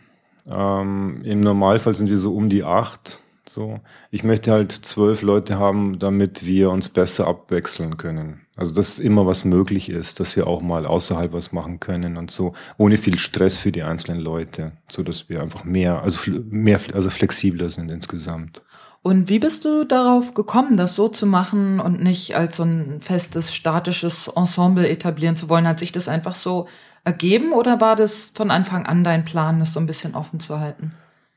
Ähm, 0.50 1.22
Im 1.24 1.42
Normalfall 1.42 1.96
sind 1.96 2.10
wir 2.10 2.18
so 2.18 2.34
um 2.36 2.50
die 2.50 2.64
acht. 2.64 3.20
So, 3.48 3.80
ich 4.12 4.24
möchte 4.24 4.52
halt 4.52 4.72
zwölf 4.72 5.22
Leute 5.22 5.60
haben, 5.60 6.00
damit 6.00 6.46
wir 6.46 6.72
uns 6.72 6.90
besser 6.90 7.28
abwechseln 7.28 7.98
können. 7.98 8.45
Also 8.56 8.74
dass 8.74 9.00
immer 9.00 9.26
was 9.26 9.44
möglich 9.44 9.90
ist, 9.90 10.20
dass 10.20 10.36
wir 10.36 10.48
auch 10.48 10.62
mal 10.62 10.86
außerhalb 10.86 11.34
was 11.34 11.52
machen 11.52 11.80
können 11.80 12.16
und 12.16 12.32
so, 12.32 12.54
ohne 12.78 12.98
viel 12.98 13.20
Stress 13.20 13.58
für 13.58 13.72
die 13.72 13.84
einzelnen 13.84 14.22
Leute, 14.22 14.72
so 14.90 15.04
dass 15.04 15.28
wir 15.28 15.42
einfach 15.42 15.66
mehr, 15.66 16.02
also 16.02 16.32
mehr, 16.50 16.80
also 16.94 17.10
flexibler 17.10 17.70
sind 17.70 17.92
insgesamt. 17.92 18.62
Und 19.02 19.30
wie 19.30 19.40
bist 19.40 19.66
du 19.66 19.84
darauf 19.84 20.34
gekommen, 20.34 20.78
das 20.78 20.96
so 20.96 21.10
zu 21.10 21.28
machen 21.28 21.80
und 21.80 22.02
nicht 22.02 22.36
als 22.36 22.56
so 22.56 22.64
ein 22.64 23.02
festes, 23.02 23.54
statisches 23.54 24.30
Ensemble 24.30 24.90
etablieren 24.90 25.36
zu 25.36 25.48
wollen? 25.48 25.68
Hat 25.68 25.80
sich 25.80 25.92
das 25.92 26.08
einfach 26.08 26.34
so 26.34 26.68
ergeben 27.04 27.54
oder 27.54 27.80
war 27.80 27.96
das 27.96 28.32
von 28.34 28.50
Anfang 28.50 28.86
an 28.88 29.04
dein 29.04 29.24
Plan, 29.24 29.60
das 29.60 29.74
so 29.74 29.80
ein 29.80 29.86
bisschen 29.86 30.16
offen 30.16 30.40
zu 30.40 30.60
halten? 30.60 30.94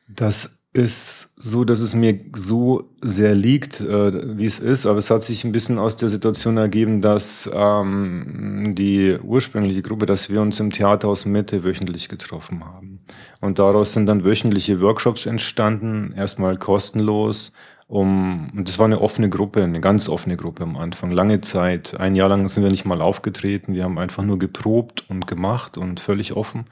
Das 0.09 0.58
ist 0.75 1.33
so, 1.37 1.65
dass 1.65 1.81
es 1.81 1.95
mir 1.95 2.21
so 2.37 2.91
sehr 3.01 3.35
liegt, 3.35 3.81
äh, 3.81 4.37
wie 4.37 4.45
es 4.45 4.59
ist, 4.59 4.87
aber 4.87 4.99
es 4.99 5.11
hat 5.11 5.23
sich 5.23 5.45
ein 5.45 5.53
bisschen 5.53 5.79
aus 5.79 5.97
der 5.97 6.09
Situation 6.09 6.57
ergeben, 6.59 7.01
dass 7.01 7.51
ähm, 7.53 8.75
die 8.77 9.17
ursprüngliche 9.25 9.83
Gruppe, 9.83 10.07
dass 10.07 10.29
wir 10.31 10.43
uns 10.43 10.61
im 10.61 10.71
Theaterhaus 10.71 11.25
Mitte 11.25 11.65
wöchentlich 11.65 12.09
getroffen 12.09 12.65
haben. 12.65 12.99
Und 13.41 13.59
daraus 13.59 13.95
sind 13.95 14.07
dann 14.07 14.25
wöchentliche 14.25 14.81
Workshops 14.81 15.27
entstanden, 15.27 16.13
erstmal 16.17 16.59
kostenlos, 16.59 17.53
um, 17.89 18.51
und 18.55 18.69
das 18.69 18.79
war 18.79 18.85
eine 18.85 19.01
offene 19.01 19.31
Gruppe, 19.31 19.65
eine 19.65 19.81
ganz 19.81 20.11
offene 20.11 20.37
Gruppe 20.37 20.63
am 20.63 20.77
Anfang, 20.77 21.11
lange 21.11 21.41
Zeit. 21.41 21.99
Ein 21.99 22.15
Jahr 22.15 22.29
lang 22.29 22.47
sind 22.47 22.63
wir 22.63 22.71
nicht 22.71 22.85
mal 22.85 23.01
aufgetreten, 23.01 23.73
wir 23.73 23.85
haben 23.85 23.99
einfach 23.99 24.23
nur 24.23 24.39
geprobt 24.39 25.09
und 25.09 25.27
gemacht 25.27 25.79
und 25.79 25.99
völlig 25.99 26.35
offen. 26.35 26.67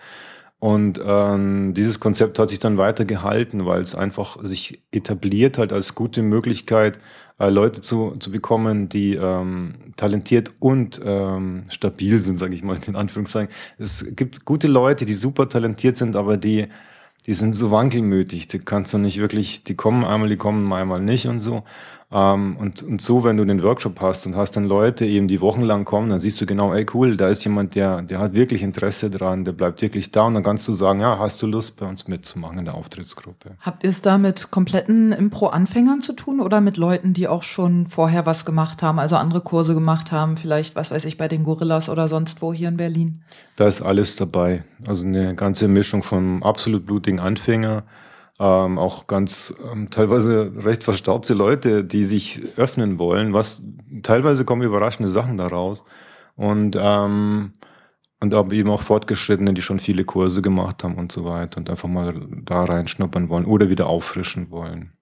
Und 0.66 1.00
ähm, 1.00 1.75
dieses 1.75 2.00
Konzept 2.00 2.40
hat 2.40 2.50
sich 2.50 2.58
dann 2.58 2.76
weiter 2.76 3.04
gehalten, 3.04 3.66
weil 3.66 3.82
es 3.82 3.94
einfach 3.94 4.37
sich 4.42 4.82
etabliert 4.90 5.58
hat 5.58 5.73
als 5.73 5.94
gute 5.94 6.23
Möglichkeit, 6.23 6.99
äh, 7.38 7.50
Leute 7.50 7.82
zu, 7.82 8.16
zu 8.18 8.32
bekommen, 8.32 8.88
die 8.88 9.14
ähm, 9.14 9.92
talentiert 9.94 10.54
und 10.58 11.00
ähm, 11.04 11.66
stabil 11.68 12.18
sind, 12.18 12.40
sage 12.40 12.56
ich 12.56 12.64
mal 12.64 12.78
in 12.85 12.96
Anführungszeichen. 12.96 13.54
Es 13.78 14.16
gibt 14.16 14.44
gute 14.44 14.66
Leute, 14.66 15.04
die 15.04 15.14
super 15.14 15.49
talentiert 15.49 15.96
sind, 15.96 16.16
aber 16.16 16.37
die 16.37 16.66
die 17.26 17.35
sind 17.35 17.54
so 17.54 17.73
wankelmütig. 17.73 18.46
Die 18.46 18.61
kannst 18.61 18.94
du 18.94 18.99
nicht 18.99 19.18
wirklich, 19.18 19.64
die 19.64 19.75
kommen 19.75 20.04
einmal, 20.04 20.28
die 20.28 20.37
kommen 20.37 20.73
einmal 20.73 21.00
nicht 21.00 21.26
und 21.26 21.40
so. 21.40 21.64
Ähm, 22.13 22.57
und, 22.59 22.85
und 22.85 23.01
so, 23.01 23.25
wenn 23.25 23.37
du 23.37 23.45
den 23.45 23.63
Workshop 23.63 24.01
hast 24.01 24.27
und 24.27 24.37
hast 24.37 24.53
dann 24.53 24.67
Leute 24.67 25.05
eben, 25.05 25.27
die 25.27 25.41
wochenlang 25.41 25.85
kommen, 25.85 26.11
dann 26.11 26.21
siehst 26.21 26.41
du 26.41 26.47
genau, 26.47 26.73
ey 26.73 26.87
cool, 26.95 27.17
da 27.17 27.29
ist 27.29 27.43
jemand, 27.45 27.75
der, 27.75 28.03
der 28.03 28.21
hat 28.21 28.35
wirklich 28.35 28.63
Interesse 28.63 29.11
dran, 29.11 29.45
der 29.45 29.53
bleibt 29.53 29.83
wirklich 29.83 30.13
da 30.13 30.23
und 30.23 30.35
dann 30.35 30.45
kannst 30.45 30.69
du 30.69 30.73
sagen, 30.73 31.01
ja, 31.01 31.19
hast 31.19 31.43
du 31.43 31.49
Lust 31.49 31.79
bei 31.79 31.87
uns 31.87 32.07
mitzumachen 32.07 32.59
in 32.59 32.65
der 32.65 32.75
Auftrittsgruppe. 32.75 33.57
Habt 33.61 33.83
ihr 33.83 33.91
es 33.91 34.03
da 34.03 34.19
mit 34.19 34.53
kompletten 34.53 35.11
Impro-Anfängern 35.11 36.01
zu 36.01 36.13
tun 36.13 36.41
oder 36.41 36.61
mit 36.61 36.77
Leuten, 36.77 37.13
die 37.13 37.27
auch 37.27 37.43
schon 37.43 37.87
vorher 37.87 38.25
was 38.25 38.45
gemacht 38.45 38.85
haben, 38.85 39.01
also 39.01 39.17
andere 39.17 39.41
Kurse 39.41 39.75
gemacht 39.75 40.13
haben, 40.13 40.37
vielleicht, 40.37 40.77
was 40.77 40.93
weiß 40.93 41.05
ich, 41.07 41.17
bei 41.17 41.27
den 41.27 41.43
Gorillas 41.43 41.89
oder 41.89 42.07
sonst 42.07 42.41
wo 42.41 42.53
hier 42.53 42.69
in 42.69 42.77
Berlin? 42.77 43.19
Da 43.57 43.67
ist 43.67 43.83
alles 43.83 44.15
dabei. 44.15 44.63
Also 44.87 45.05
eine 45.05 45.35
ganze 45.35 45.67
Mischung 45.67 46.05
von 46.05 46.43
absolut 46.45 46.87
blutigen 46.87 47.19
Anfänger, 47.19 47.83
ähm, 48.38 48.78
auch 48.78 49.07
ganz 49.07 49.55
ähm, 49.73 49.88
teilweise 49.90 50.52
recht 50.64 50.85
verstaubte 50.85 51.35
Leute, 51.35 51.85
die 51.85 52.05
sich 52.05 52.43
öffnen 52.57 52.99
wollen, 52.99 53.33
was 53.33 53.62
teilweise 54.02 54.45
kommen 54.45 54.62
überraschende 54.62 55.11
Sachen 55.11 55.37
daraus. 55.37 55.85
Und, 56.37 56.76
ähm, 56.78 57.55
und 58.21 58.35
aber 58.35 58.52
eben 58.52 58.71
auch 58.71 58.83
Fortgeschrittene, 58.83 59.55
die 59.55 59.62
schon 59.62 59.81
viele 59.81 60.05
Kurse 60.05 60.43
gemacht 60.43 60.85
haben 60.85 60.97
und 60.97 61.12
so 61.12 61.25
weiter 61.25 61.57
und 61.59 61.71
einfach 61.71 61.88
mal 61.88 62.14
da 62.45 62.64
reinschnuppern 62.64 63.28
wollen 63.31 63.47
oder 63.47 63.71
wieder 63.71 63.87
auffrischen 63.87 64.50
wollen. 64.50 64.93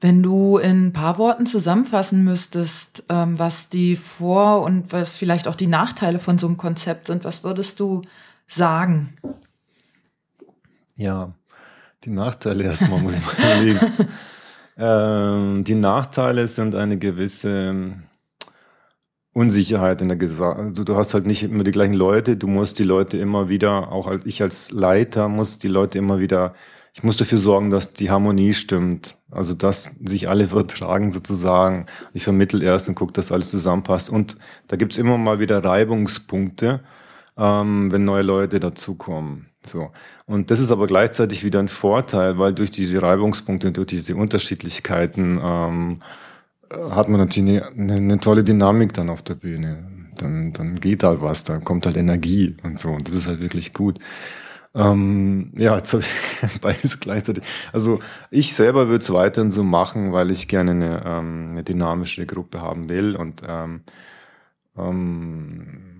Wenn 0.00 0.22
du 0.22 0.58
in 0.58 0.86
ein 0.86 0.92
paar 0.92 1.18
Worten 1.18 1.44
zusammenfassen 1.44 2.24
müsstest, 2.24 3.04
ähm, 3.08 3.38
was 3.38 3.68
die 3.68 3.96
Vor- 3.96 4.62
und 4.62 4.92
was 4.92 5.16
vielleicht 5.16 5.48
auch 5.48 5.56
die 5.56 5.66
Nachteile 5.66 6.20
von 6.20 6.38
so 6.38 6.46
einem 6.46 6.56
Konzept 6.56 7.08
sind, 7.08 7.24
was 7.24 7.42
würdest 7.42 7.80
du 7.80 8.02
sagen? 8.46 9.12
Ja, 10.94 11.34
die 12.08 12.14
Nachteile 12.14 12.64
erstmal 12.64 13.00
muss 13.00 13.18
ich 13.18 13.26
mal 13.26 13.34
überlegen. 13.36 13.80
ähm, 14.78 15.64
die 15.64 15.74
Nachteile 15.74 16.46
sind 16.46 16.74
eine 16.74 16.98
gewisse 16.98 17.50
ähm, 17.50 18.02
Unsicherheit 19.34 20.00
in 20.00 20.08
der 20.08 20.16
Gesellschaft. 20.16 20.58
Also 20.58 20.84
du 20.84 20.96
hast 20.96 21.12
halt 21.12 21.26
nicht 21.26 21.42
immer 21.42 21.64
die 21.64 21.70
gleichen 21.70 21.94
Leute, 21.94 22.36
du 22.36 22.46
musst 22.46 22.78
die 22.78 22.84
Leute 22.84 23.18
immer 23.18 23.50
wieder, 23.50 23.92
auch 23.92 24.06
als 24.06 24.24
ich 24.24 24.40
als 24.42 24.70
Leiter 24.70 25.28
muss 25.28 25.58
die 25.58 25.68
Leute 25.68 25.98
immer 25.98 26.18
wieder, 26.18 26.54
ich 26.94 27.02
muss 27.02 27.18
dafür 27.18 27.38
sorgen, 27.38 27.68
dass 27.68 27.92
die 27.92 28.10
Harmonie 28.10 28.54
stimmt. 28.54 29.16
Also 29.30 29.52
dass 29.52 29.90
sich 30.02 30.30
alle 30.30 30.48
vertragen 30.56 31.12
sozusagen. 31.12 31.84
Ich 32.14 32.24
vermittel 32.24 32.62
erst 32.62 32.88
und 32.88 32.94
gucke, 32.94 33.12
dass 33.12 33.30
alles 33.30 33.50
zusammenpasst. 33.50 34.08
Und 34.08 34.38
da 34.68 34.76
gibt's 34.76 34.96
immer 34.96 35.18
mal 35.18 35.40
wieder 35.40 35.62
Reibungspunkte, 35.62 36.80
ähm, 37.38 37.92
wenn 37.92 38.04
neue 38.04 38.22
Leute 38.22 38.60
dazukommen. 38.60 39.46
So. 39.64 39.90
Und 40.26 40.50
das 40.50 40.60
ist 40.60 40.70
aber 40.70 40.86
gleichzeitig 40.86 41.44
wieder 41.44 41.60
ein 41.60 41.68
Vorteil, 41.68 42.38
weil 42.38 42.52
durch 42.52 42.70
diese 42.70 43.00
Reibungspunkte, 43.00 43.72
durch 43.72 43.86
diese 43.86 44.16
Unterschiedlichkeiten 44.16 45.40
ähm, 45.42 46.02
hat 46.70 47.08
man 47.08 47.20
natürlich 47.20 47.62
eine, 47.62 47.94
eine, 47.94 48.20
tolle 48.20 48.44
Dynamik 48.44 48.92
dann 48.92 49.08
auf 49.08 49.22
der 49.22 49.34
Bühne. 49.36 49.86
Dann, 50.16 50.52
dann 50.52 50.80
geht 50.80 51.04
halt 51.04 51.22
was, 51.22 51.44
da 51.44 51.58
kommt 51.58 51.86
halt 51.86 51.96
Energie 51.96 52.56
und 52.62 52.78
so. 52.78 52.90
Und 52.90 53.08
das 53.08 53.14
ist 53.14 53.28
halt 53.28 53.40
wirklich 53.40 53.72
gut. 53.72 53.98
Ähm, 54.74 55.52
ja, 55.56 55.76
jetzt 55.76 55.92
habe 55.92 56.02
ich 56.02 56.60
beides 56.60 57.00
gleichzeitig. 57.00 57.44
Also 57.72 58.00
ich 58.30 58.54
selber 58.54 58.88
würde 58.88 59.02
es 59.02 59.12
weiterhin 59.12 59.50
so 59.50 59.64
machen, 59.64 60.12
weil 60.12 60.30
ich 60.30 60.48
gerne 60.48 60.72
eine, 60.72 61.02
ähm, 61.06 61.48
eine 61.52 61.64
dynamische 61.64 62.26
Gruppe 62.26 62.60
haben 62.60 62.88
will 62.88 63.16
und 63.16 63.42
ähm, 63.46 63.82
ähm, 64.76 65.97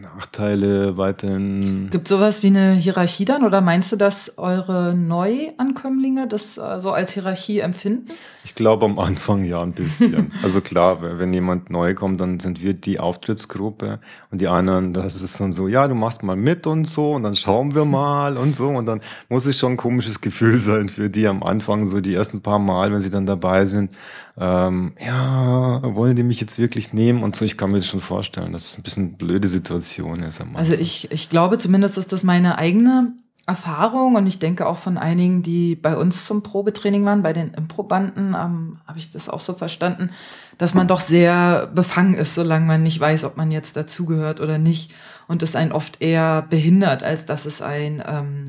Nachteile 0.00 0.96
weiterhin. 0.96 1.90
Gibt 1.90 2.08
sowas 2.08 2.42
wie 2.42 2.48
eine 2.48 2.72
Hierarchie 2.72 3.24
dann 3.24 3.44
oder 3.44 3.60
meinst 3.60 3.92
du, 3.92 3.96
dass 3.96 4.38
eure 4.38 4.94
Neuankömmlinge 4.94 6.26
das 6.26 6.54
so 6.54 6.62
also 6.62 6.92
als 6.92 7.12
Hierarchie 7.12 7.60
empfinden? 7.60 8.06
Ich 8.44 8.54
glaube 8.54 8.86
am 8.86 8.98
Anfang 8.98 9.44
ja 9.44 9.62
ein 9.62 9.72
bisschen. 9.72 10.32
also 10.42 10.60
klar, 10.60 11.02
wenn 11.02 11.32
jemand 11.34 11.68
neu 11.70 11.94
kommt, 11.94 12.20
dann 12.20 12.40
sind 12.40 12.62
wir 12.62 12.72
die 12.72 12.98
Auftrittsgruppe 12.98 14.00
und 14.30 14.40
die 14.40 14.48
anderen, 14.48 14.92
das 14.94 15.20
ist 15.20 15.38
dann 15.40 15.52
so, 15.52 15.68
ja, 15.68 15.86
du 15.86 15.94
machst 15.94 16.22
mal 16.22 16.36
mit 16.36 16.66
und 16.66 16.86
so 16.86 17.12
und 17.12 17.22
dann 17.22 17.36
schauen 17.36 17.74
wir 17.74 17.84
mal 17.84 18.38
und 18.38 18.56
so 18.56 18.68
und 18.68 18.86
dann 18.86 19.00
muss 19.28 19.44
es 19.46 19.58
schon 19.58 19.72
ein 19.72 19.76
komisches 19.76 20.20
Gefühl 20.20 20.60
sein 20.60 20.88
für 20.88 21.10
die 21.10 21.26
am 21.26 21.42
Anfang, 21.42 21.86
so 21.86 22.00
die 22.00 22.14
ersten 22.14 22.40
paar 22.40 22.58
Mal, 22.58 22.92
wenn 22.92 23.00
sie 23.00 23.10
dann 23.10 23.26
dabei 23.26 23.66
sind 23.66 23.92
ähm, 24.38 24.94
ja, 25.04 25.80
wollen 25.82 26.16
die 26.16 26.22
mich 26.22 26.40
jetzt 26.40 26.58
wirklich 26.58 26.92
nehmen 26.92 27.22
und 27.22 27.36
so. 27.36 27.44
Ich 27.44 27.56
kann 27.56 27.70
mir 27.70 27.78
das 27.78 27.86
schon 27.86 28.00
vorstellen, 28.00 28.52
dass 28.52 28.70
es 28.70 28.78
ein 28.78 28.82
bisschen 28.82 29.08
eine 29.08 29.16
blöde 29.16 29.48
Situation 29.48 30.22
ist. 30.22 30.40
Also 30.54 30.74
ich, 30.74 31.10
ich 31.10 31.28
glaube 31.28 31.58
zumindest, 31.58 31.98
ist 31.98 32.12
das 32.12 32.22
meine 32.22 32.58
eigene 32.58 33.12
Erfahrung 33.46 34.14
und 34.14 34.26
ich 34.26 34.38
denke 34.38 34.66
auch 34.66 34.76
von 34.76 34.96
einigen, 34.96 35.42
die 35.42 35.74
bei 35.74 35.96
uns 35.96 36.24
zum 36.24 36.42
Probetraining 36.42 37.04
waren, 37.04 37.22
bei 37.22 37.32
den 37.32 37.52
Improbanden, 37.54 38.36
ähm, 38.38 38.78
habe 38.86 38.98
ich 38.98 39.10
das 39.10 39.28
auch 39.28 39.40
so 39.40 39.54
verstanden, 39.54 40.10
dass 40.58 40.74
man 40.74 40.86
doch 40.86 41.00
sehr 41.00 41.66
befangen 41.74 42.14
ist, 42.14 42.34
solange 42.34 42.66
man 42.66 42.82
nicht 42.82 43.00
weiß, 43.00 43.24
ob 43.24 43.36
man 43.36 43.50
jetzt 43.50 43.76
dazugehört 43.76 44.40
oder 44.40 44.58
nicht 44.58 44.92
und 45.26 45.42
es 45.42 45.56
einen 45.56 45.72
oft 45.72 46.00
eher 46.00 46.42
behindert, 46.42 47.02
als 47.02 47.26
dass 47.26 47.44
es 47.44 47.60
ein 47.60 48.02
ähm, 48.06 48.46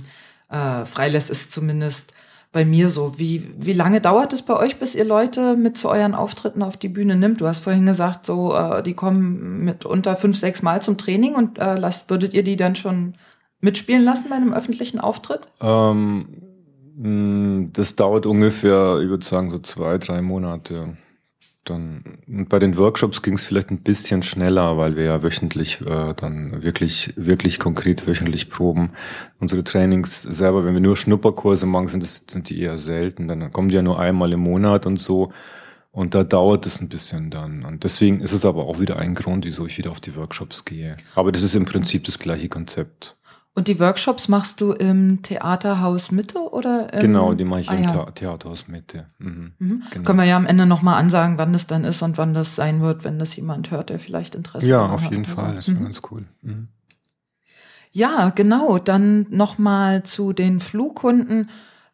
äh, 0.49 0.85
freilässt, 0.85 1.31
ist 1.31 1.51
zumindest 1.51 2.13
bei 2.51 2.65
mir 2.65 2.89
so. 2.89 3.17
Wie, 3.17 3.49
wie 3.57 3.73
lange 3.73 4.01
dauert 4.01 4.33
es 4.33 4.41
bei 4.41 4.55
euch, 4.57 4.77
bis 4.77 4.95
ihr 4.95 5.05
Leute 5.05 5.55
mit 5.55 5.77
zu 5.77 5.89
euren 5.89 6.15
Auftritten 6.15 6.63
auf 6.63 6.77
die 6.77 6.89
Bühne 6.89 7.15
nimmt? 7.15 7.41
Du 7.41 7.47
hast 7.47 7.61
vorhin 7.61 7.85
gesagt, 7.85 8.25
so 8.25 8.55
äh, 8.55 8.83
die 8.83 8.93
kommen 8.93 9.63
mit 9.63 9.85
unter 9.85 10.15
fünf, 10.15 10.37
sechs 10.37 10.61
Mal 10.61 10.81
zum 10.81 10.97
Training 10.97 11.35
und 11.35 11.59
äh, 11.59 11.75
lasst, 11.75 12.09
würdet 12.09 12.33
ihr 12.33 12.43
die 12.43 12.57
dann 12.57 12.75
schon 12.75 13.15
mitspielen 13.61 14.03
lassen 14.03 14.29
bei 14.29 14.35
einem 14.35 14.53
öffentlichen 14.53 14.99
Auftritt? 14.99 15.41
Ähm, 15.61 16.27
das 17.73 17.95
dauert 17.95 18.25
ungefähr, 18.25 18.99
ich 19.01 19.09
würde 19.09 19.25
sagen, 19.25 19.49
so 19.49 19.57
zwei, 19.59 19.97
drei 19.97 20.21
Monate 20.21 20.97
dann 21.63 22.03
bei 22.49 22.57
den 22.57 22.75
Workshops 22.75 23.21
ging 23.21 23.35
es 23.35 23.45
vielleicht 23.45 23.69
ein 23.69 23.83
bisschen 23.83 24.23
schneller, 24.23 24.77
weil 24.77 24.95
wir 24.95 25.03
ja 25.03 25.23
wöchentlich 25.23 25.79
äh, 25.81 26.13
dann 26.15 26.63
wirklich, 26.63 27.13
wirklich 27.17 27.59
konkret 27.59 28.07
wöchentlich 28.07 28.49
proben. 28.49 28.93
Unsere 29.39 29.63
Trainings 29.63 30.23
selber, 30.23 30.65
wenn 30.65 30.73
wir 30.73 30.81
nur 30.81 30.97
Schnupperkurse 30.97 31.67
machen, 31.67 31.87
sind, 31.87 32.01
das, 32.01 32.25
sind 32.29 32.49
die 32.49 32.59
eher 32.59 32.79
selten. 32.79 33.27
Dann 33.27 33.51
kommen 33.51 33.69
die 33.69 33.75
ja 33.75 33.83
nur 33.83 33.99
einmal 33.99 34.33
im 34.33 34.39
Monat 34.39 34.87
und 34.87 34.97
so. 34.97 35.31
Und 35.91 36.15
da 36.15 36.23
dauert 36.23 36.65
es 36.65 36.81
ein 36.81 36.89
bisschen 36.89 37.29
dann. 37.29 37.63
Und 37.63 37.83
deswegen 37.83 38.21
ist 38.21 38.31
es 38.31 38.45
aber 38.45 38.65
auch 38.65 38.79
wieder 38.79 38.97
ein 38.97 39.13
Grund, 39.13 39.45
wieso 39.45 39.65
ich 39.67 39.77
wieder 39.77 39.91
auf 39.91 39.99
die 39.99 40.15
Workshops 40.15 40.65
gehe. 40.65 40.95
Aber 41.15 41.31
das 41.31 41.43
ist 41.43 41.53
im 41.53 41.65
Prinzip 41.65 42.05
das 42.05 42.17
gleiche 42.17 42.49
Konzept. 42.49 43.17
Und 43.53 43.67
die 43.67 43.79
Workshops 43.79 44.29
machst 44.29 44.61
du 44.61 44.71
im 44.71 45.23
Theaterhaus 45.23 46.11
Mitte 46.11 46.39
oder? 46.39 46.87
genau, 46.87 47.33
die 47.33 47.43
mache 47.43 47.61
ich 47.61 47.69
ah, 47.69 47.75
im 47.75 47.83
ja. 47.83 48.05
Theaterhaus 48.05 48.69
Mitte. 48.69 49.07
Mhm. 49.17 49.51
Mhm. 49.59 49.83
Genau. 49.91 50.05
Können 50.05 50.19
wir 50.19 50.25
ja 50.25 50.37
am 50.37 50.45
Ende 50.45 50.65
nochmal 50.65 50.97
ansagen, 50.99 51.37
wann 51.37 51.51
das 51.51 51.67
dann 51.67 51.83
ist 51.83 52.01
und 52.01 52.17
wann 52.17 52.33
das 52.33 52.55
sein 52.55 52.81
wird, 52.81 53.03
wenn 53.03 53.19
das 53.19 53.35
jemand 53.35 53.69
hört, 53.69 53.89
der 53.89 53.99
vielleicht 53.99 54.35
Interesse 54.35 54.67
ja, 54.67 54.83
hat. 54.83 54.87
Ja, 54.87 54.95
auf 54.95 55.11
jeden 55.11 55.25
Fall. 55.25 55.49
So. 55.49 55.55
Das 55.55 55.67
wäre 55.67 55.79
mhm. 55.79 55.83
ganz 55.83 56.01
cool. 56.09 56.23
Mhm. 56.41 56.69
Ja, 57.91 58.29
genau. 58.29 58.77
Dann 58.79 59.27
nochmal 59.29 60.03
zu 60.03 60.31
den 60.31 60.61
Flugkunden. 60.61 61.49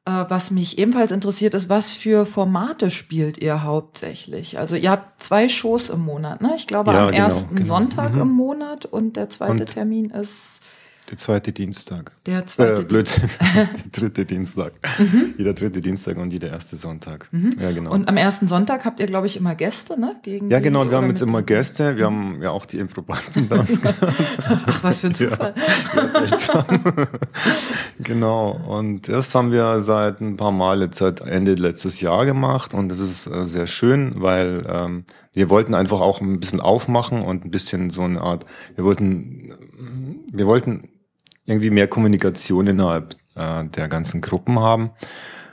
Äh, 0.06 0.26
was 0.30 0.52
mich 0.52 0.78
ebenfalls 0.78 1.12
interessiert 1.12 1.56
ist, 1.56 1.70
was 1.70 1.94
für 1.94 2.28
Formate 2.28 2.92
spielt 2.92 3.40
ihr 3.40 3.64
hauptsächlich? 3.64 4.60
Also 4.60 4.76
ihr 4.76 4.92
habt 4.92 5.24
zwei 5.24 5.50
Shows 5.50 5.90
im 5.90 6.02
Monat, 6.02 6.42
ne? 6.42 6.54
Ich 6.56 6.68
glaube 6.68 6.94
ja, 6.94 7.08
am 7.08 7.12
genau, 7.12 7.24
ersten 7.24 7.56
genau. 7.56 7.68
Sonntag 7.68 8.14
mhm. 8.14 8.22
im 8.22 8.30
Monat 8.30 8.86
und 8.86 9.18
der 9.18 9.30
zweite 9.30 9.64
und 9.64 9.66
Termin 9.66 10.12
ist 10.12 10.62
der 11.10 11.18
zweite 11.18 11.54
Dienstag. 11.54 12.12
Der 12.26 12.46
zweite 12.46 12.82
äh, 12.82 12.86
Blödsinn. 12.86 13.30
der 13.56 13.68
dritte 13.92 14.26
Dienstag. 14.26 14.74
Mhm. 15.00 15.36
Jeder 15.38 15.54
dritte 15.54 15.80
Dienstag 15.80 16.18
und 16.18 16.34
jeder 16.34 16.50
erste 16.50 16.76
Sonntag. 16.76 17.30
Mhm. 17.32 17.54
Ja, 17.62 17.72
genau. 17.72 17.92
Und 17.92 18.10
am 18.10 18.18
ersten 18.18 18.50
Sonntag 18.50 18.84
habt 18.84 19.00
ihr, 19.00 19.06
glaube 19.06 19.28
ich, 19.28 19.38
immer 19.38 19.56
Gäste, 19.56 19.98
ne? 20.00 20.18
Gegen 20.24 20.50
ja, 20.50 20.60
genau. 20.60 20.90
Wir 20.90 20.98
haben 20.98 21.08
jetzt 21.08 21.22
immer 21.22 21.42
Gäste. 21.44 21.96
Wir 21.96 22.06
haben 22.06 22.42
ja 22.42 22.52
auch 22.52 22.66
die 22.66 22.80
Improbanden 22.80 23.48
bei 23.48 23.60
uns 23.60 23.82
gehabt. 23.82 24.00
Ach, 24.66 24.84
was 24.84 25.00
für 25.00 25.08
ein 25.08 25.14
Zufall. 25.16 25.54
Ja, 25.96 26.66
genau. 28.00 28.52
Und 28.68 29.08
das 29.08 29.34
haben 29.34 29.52
wir 29.52 29.80
seit 29.80 30.20
ein 30.20 30.36
paar 30.36 30.52
Mal 30.52 30.90
seit 30.94 31.22
Ende 31.22 31.54
letztes 31.54 32.02
Jahr 32.02 32.26
gemacht. 32.26 32.74
Und 32.74 32.90
das 32.90 33.00
ist 33.00 33.28
äh, 33.28 33.48
sehr 33.48 33.68
schön, 33.68 34.14
weil 34.18 34.66
ähm, 34.68 35.06
wir 35.38 35.50
wollten 35.50 35.74
einfach 35.74 36.02
auch 36.02 36.20
ein 36.20 36.40
bisschen 36.40 36.60
aufmachen 36.60 37.22
und 37.22 37.46
ein 37.46 37.52
bisschen 37.52 37.92
so 37.92 38.02
eine 38.02 38.22
Art, 38.22 38.46
wir 38.76 38.84
wollten, 38.84 39.54
wir 40.32 40.48
wollten 40.48 40.90
irgendwie 41.48 41.72
mehr 41.72 41.88
Kommunikation 41.88 42.68
innerhalb 42.68 43.16
äh, 43.36 43.66
der 43.66 43.88
ganzen 43.88 44.22
Gruppen 44.22 44.60
haben. 44.60 44.92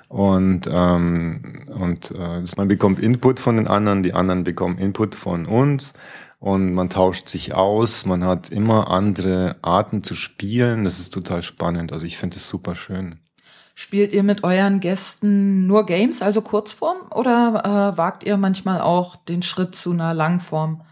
Und, 0.08 0.68
ähm, 0.70 1.64
und 1.74 2.10
äh, 2.12 2.42
man 2.56 2.68
bekommt 2.68 3.00
Input 3.00 3.40
von 3.40 3.56
den 3.56 3.66
anderen, 3.66 4.02
die 4.02 4.12
anderen 4.12 4.44
bekommen 4.44 4.78
Input 4.78 5.14
von 5.14 5.46
uns 5.46 5.94
und 6.44 6.74
man 6.74 6.90
tauscht 6.90 7.30
sich 7.30 7.54
aus, 7.54 8.04
man 8.04 8.22
hat 8.22 8.50
immer 8.50 8.90
andere 8.90 9.56
Arten 9.62 10.04
zu 10.04 10.14
spielen. 10.14 10.84
Das 10.84 11.00
ist 11.00 11.08
total 11.14 11.42
spannend. 11.42 11.90
Also 11.90 12.04
ich 12.04 12.18
finde 12.18 12.36
es 12.36 12.46
super 12.46 12.74
schön. 12.74 13.16
Spielt 13.74 14.12
ihr 14.12 14.22
mit 14.22 14.44
euren 14.44 14.78
Gästen 14.80 15.66
nur 15.66 15.86
Games, 15.86 16.20
also 16.20 16.42
Kurzform, 16.42 16.98
oder 17.10 17.94
äh, 17.94 17.98
wagt 17.98 18.24
ihr 18.24 18.36
manchmal 18.36 18.82
auch 18.82 19.16
den 19.16 19.42
Schritt 19.42 19.74
zu 19.74 19.90
einer 19.90 20.12
Langform? 20.12 20.82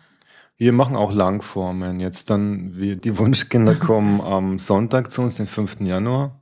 Wir 0.63 0.73
machen 0.73 0.95
auch 0.95 1.13
Langformen. 1.13 1.99
Jetzt 1.99 2.31
dann, 2.31 2.77
wir, 2.77 2.95
die 2.95 3.19
Wunschkinder 3.19 3.75
kommen 3.75 4.21
am 4.21 4.61
Sonntag 4.61 5.11
zu 5.11 5.23
uns, 5.23 5.35
den 5.35 5.49
5. 5.49 5.81
Januar. 5.81 6.41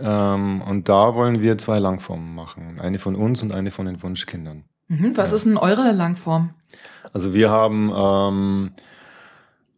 Ähm, 0.00 0.62
und 0.62 0.88
da 0.88 1.14
wollen 1.14 1.42
wir 1.42 1.58
zwei 1.58 1.78
Langformen 1.78 2.34
machen. 2.34 2.80
Eine 2.80 2.98
von 2.98 3.14
uns 3.14 3.42
und 3.42 3.52
eine 3.52 3.70
von 3.70 3.84
den 3.84 4.02
Wunschkindern. 4.02 4.64
Mhm, 4.88 5.14
was 5.14 5.28
ja. 5.28 5.36
ist 5.36 5.44
denn 5.44 5.58
eure 5.58 5.92
Langform? 5.92 6.54
Also 7.12 7.34
wir 7.34 7.50
haben 7.50 7.92
ähm, 7.94 8.70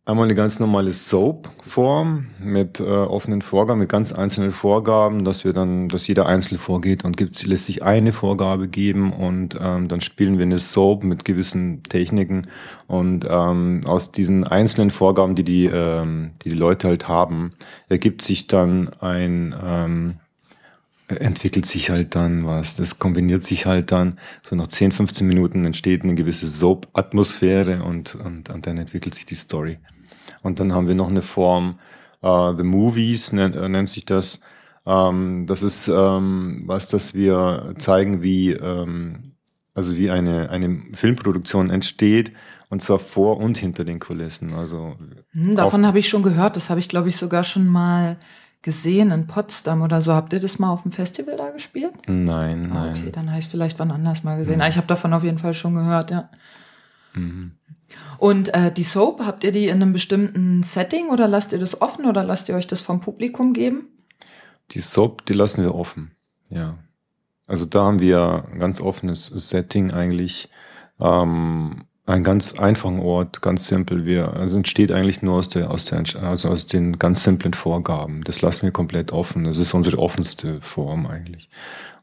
Einmal 0.04 0.24
eine 0.24 0.34
ganz 0.34 0.58
normale 0.58 0.92
Soap-Form 0.92 2.26
mit 2.40 2.80
äh, 2.80 2.82
offenen 2.82 3.40
Vorgaben, 3.40 3.78
mit 3.78 3.88
ganz 3.88 4.12
einzelnen 4.12 4.50
Vorgaben, 4.50 5.24
dass 5.24 5.44
wir 5.44 5.52
dann, 5.52 5.88
dass 5.88 6.08
jeder 6.08 6.26
einzeln 6.26 6.58
vorgeht 6.58 7.04
und 7.04 7.16
gibt, 7.16 7.40
lässt 7.46 7.66
sich 7.66 7.84
eine 7.84 8.12
Vorgabe 8.12 8.66
geben 8.66 9.12
und 9.12 9.56
ähm, 9.60 9.86
dann 9.86 10.00
spielen 10.00 10.38
wir 10.38 10.42
eine 10.42 10.58
Soap 10.58 11.04
mit 11.04 11.24
gewissen 11.24 11.84
Techniken 11.84 12.42
und 12.88 13.24
ähm, 13.30 13.82
aus 13.86 14.10
diesen 14.10 14.42
einzelnen 14.42 14.90
Vorgaben, 14.90 15.36
die 15.36 15.44
die, 15.44 15.66
ähm, 15.66 16.32
die 16.42 16.50
die 16.50 16.56
Leute 16.56 16.88
halt 16.88 17.06
haben, 17.06 17.50
ergibt 17.88 18.22
sich 18.22 18.48
dann 18.48 18.88
ein 19.00 19.54
ähm, 19.64 20.14
entwickelt 21.06 21.66
sich 21.66 21.90
halt 21.90 22.14
dann 22.14 22.46
was. 22.46 22.74
Das 22.74 22.98
kombiniert 22.98 23.42
sich 23.44 23.66
halt 23.66 23.92
dann. 23.92 24.18
So 24.42 24.56
nach 24.56 24.66
10, 24.66 24.92
15 24.92 25.26
Minuten 25.26 25.64
entsteht 25.64 26.02
eine 26.02 26.14
gewisse 26.14 26.46
Soap-Atmosphäre 26.46 27.82
und, 27.82 28.14
und, 28.14 28.48
und 28.48 28.66
dann 28.66 28.78
entwickelt 28.78 29.14
sich 29.14 29.26
die 29.26 29.34
Story. 29.34 29.78
Und 30.42 30.60
dann 30.60 30.72
haben 30.72 30.88
wir 30.88 30.94
noch 30.94 31.10
eine 31.10 31.22
Form, 31.22 31.78
uh, 32.22 32.54
The 32.56 32.62
Movies 32.62 33.32
nennt, 33.32 33.56
äh, 33.56 33.68
nennt 33.68 33.88
sich 33.88 34.04
das. 34.04 34.40
Ähm, 34.84 35.46
das 35.46 35.62
ist 35.62 35.88
ähm, 35.88 36.64
was, 36.66 36.88
dass 36.88 37.14
wir 37.14 37.74
zeigen, 37.78 38.22
wie, 38.22 38.52
ähm, 38.52 39.34
also 39.74 39.96
wie 39.96 40.10
eine, 40.10 40.50
eine 40.50 40.82
Filmproduktion 40.94 41.70
entsteht. 41.70 42.32
Und 42.68 42.80
zwar 42.80 42.98
vor 42.98 43.36
und 43.36 43.58
hinter 43.58 43.84
den 43.84 44.00
Kulissen. 44.00 44.54
Also 44.54 44.96
hm, 45.32 45.56
davon 45.56 45.86
habe 45.86 45.98
ich 45.98 46.08
schon 46.08 46.22
gehört. 46.22 46.56
Das 46.56 46.70
habe 46.70 46.80
ich, 46.80 46.88
glaube 46.88 47.10
ich, 47.10 47.16
sogar 47.16 47.44
schon 47.44 47.66
mal 47.66 48.16
gesehen 48.62 49.10
in 49.10 49.26
Potsdam 49.26 49.82
oder 49.82 50.00
so. 50.00 50.14
Habt 50.14 50.32
ihr 50.32 50.40
das 50.40 50.58
mal 50.58 50.70
auf 50.70 50.82
dem 50.82 50.92
Festival 50.92 51.36
da 51.36 51.50
gespielt? 51.50 51.92
Nein, 52.06 52.70
ah, 52.70 52.86
nein. 52.86 52.94
Okay, 52.94 53.10
dann 53.10 53.28
habe 53.28 53.40
ich 53.40 53.48
vielleicht 53.48 53.78
wann 53.78 53.90
anders 53.90 54.24
mal 54.24 54.38
gesehen. 54.38 54.58
Mhm. 54.58 54.64
ich 54.64 54.76
habe 54.76 54.86
davon 54.86 55.12
auf 55.12 55.24
jeden 55.24 55.38
Fall 55.38 55.52
schon 55.52 55.74
gehört, 55.74 56.10
ja. 56.12 56.30
Mhm. 57.14 57.52
Und 58.18 58.54
äh, 58.54 58.72
die 58.72 58.84
Soap, 58.84 59.20
habt 59.24 59.44
ihr 59.44 59.52
die 59.52 59.66
in 59.66 59.82
einem 59.82 59.92
bestimmten 59.92 60.62
Setting 60.62 61.08
oder 61.08 61.26
lasst 61.26 61.52
ihr 61.52 61.58
das 61.58 61.80
offen 61.80 62.06
oder 62.06 62.22
lasst 62.22 62.48
ihr 62.48 62.54
euch 62.54 62.66
das 62.66 62.80
vom 62.80 63.00
Publikum 63.00 63.52
geben? 63.52 63.88
Die 64.70 64.78
Soap, 64.78 65.26
die 65.26 65.32
lassen 65.32 65.62
wir 65.62 65.74
offen, 65.74 66.12
ja. 66.48 66.78
Also 67.46 67.64
da 67.64 67.84
haben 67.84 67.98
wir 67.98 68.46
ein 68.50 68.58
ganz 68.58 68.80
offenes 68.80 69.26
Setting 69.26 69.90
eigentlich. 69.90 70.48
Ähm, 71.00 71.84
ein 72.04 72.24
ganz 72.24 72.58
einfachen 72.58 72.98
Ort, 72.98 73.42
ganz 73.42 73.68
simpel. 73.68 74.04
Wir, 74.04 74.32
also 74.32 74.56
entsteht 74.56 74.90
eigentlich 74.90 75.22
nur 75.22 75.36
aus 75.36 75.48
der, 75.48 75.70
aus 75.70 75.84
der, 75.84 76.02
also 76.20 76.48
aus 76.48 76.66
den 76.66 76.98
ganz 76.98 77.22
simplen 77.22 77.54
Vorgaben. 77.54 78.24
Das 78.24 78.42
lassen 78.42 78.62
wir 78.62 78.72
komplett 78.72 79.12
offen. 79.12 79.44
Das 79.44 79.58
ist 79.58 79.72
unsere 79.72 79.98
offenste 79.98 80.60
Form 80.60 81.06
eigentlich. 81.06 81.48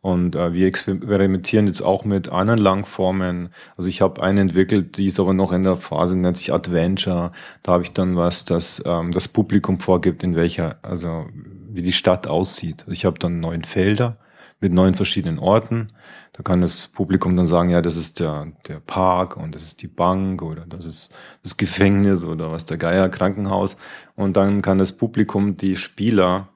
Und 0.02 0.38
äh, 0.38 0.54
wir 0.54 0.68
experimentieren 0.68 1.68
jetzt 1.68 1.82
auch 1.82 2.06
mit 2.06 2.30
anderen 2.30 2.62
Langformen. 2.62 3.50
Also 3.76 3.90
ich 3.90 4.00
habe 4.00 4.24
eine 4.24 4.40
entwickelt, 4.40 4.98
die 4.98 5.08
ist 5.08 5.20
aber 5.20 5.34
noch 5.34 5.52
in 5.52 5.64
der 5.64 5.76
Phase, 5.76 6.18
nennt 6.18 6.38
sich 6.38 6.54
Adventure. 6.54 7.34
Da 7.64 7.74
habe 7.74 7.84
ich 7.84 7.92
dann 7.92 8.16
was, 8.16 8.46
das 8.46 8.82
ähm, 8.86 9.12
das 9.12 9.28
Publikum 9.28 9.80
vorgibt, 9.80 10.24
in 10.24 10.38
welcher, 10.38 10.78
also 10.82 11.26
wie 11.70 11.82
die 11.82 11.92
Stadt 11.92 12.28
aussieht. 12.28 12.84
Also 12.84 12.94
ich 12.94 13.04
habe 13.04 13.20
dann 13.20 13.42
neun 13.42 13.66
Felder 13.66 14.18
mit 14.60 14.74
neun 14.74 14.96
verschiedenen 14.96 15.40
Orten. 15.40 15.94
Da 16.34 16.44
kann 16.44 16.62
das 16.62 16.88
Publikum 16.88 17.36
dann 17.36 17.48
sagen, 17.48 17.70
ja, 17.70 17.82
das 17.82 17.96
ist 17.96 18.20
der, 18.20 18.52
der 18.68 18.80
Park 18.80 19.38
und 19.38 19.56
das 19.56 19.64
ist 19.64 19.82
die 19.82 19.88
Bank 19.88 20.42
oder 20.42 20.66
das 20.66 20.86
ist 20.86 21.14
das 21.44 21.58
Gefängnis 21.58 22.24
oder 22.26 22.52
was 22.52 22.66
der 22.66 22.78
Geier 22.78 23.10
Krankenhaus. 23.10 23.78
Und 24.16 24.38
dann 24.38 24.62
kann 24.62 24.78
das 24.78 24.92
Publikum 24.92 25.58
die 25.58 25.76
Spieler 25.76 26.50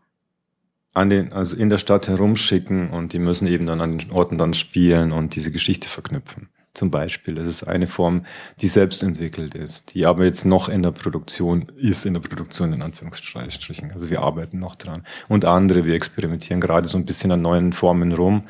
an 0.93 1.10
den, 1.10 1.34
also 1.34 1.56
in 1.56 1.69
der 1.69 1.80
Stadt 1.80 2.08
herumschicken 2.08 2.89
und 2.89 3.13
die 3.13 3.19
müssen 3.19 3.47
eben 3.47 3.65
dann 3.65 3.82
an 3.82 3.97
den 3.97 4.12
Orten 4.12 4.38
dann 4.38 4.54
spielen 4.54 5.12
und 5.12 5.36
diese 5.36 5.51
Geschichte 5.51 5.88
verknüpfen. 5.88 6.49
Zum 6.73 6.89
Beispiel. 6.89 7.36
Das 7.36 7.45
ist 7.45 7.63
eine 7.63 7.86
Form, 7.86 8.25
die 8.59 8.67
selbst 8.67 9.03
entwickelt 9.03 9.53
ist, 9.53 9.93
die 9.93 10.07
aber 10.07 10.25
jetzt 10.25 10.43
noch 10.43 10.69
in 10.69 10.81
der 10.81 10.89
Produktion 10.91 11.71
ist, 11.75 12.05
in 12.05 12.15
der 12.15 12.21
Produktion 12.21 12.73
in 12.73 12.81
Anführungsstrichen. 12.81 13.91
Also 13.91 14.09
wir 14.09 14.21
arbeiten 14.21 14.57
noch 14.57 14.75
dran. 14.75 15.03
Und 15.29 15.45
andere, 15.45 15.86
wir 15.86 15.93
experimentieren 15.93 16.62
gerade 16.62 16.88
so 16.88 16.97
ein 16.97 17.05
bisschen 17.05 17.31
an 17.31 17.43
neuen 17.43 17.73
Formen 17.73 18.12
rum 18.12 18.47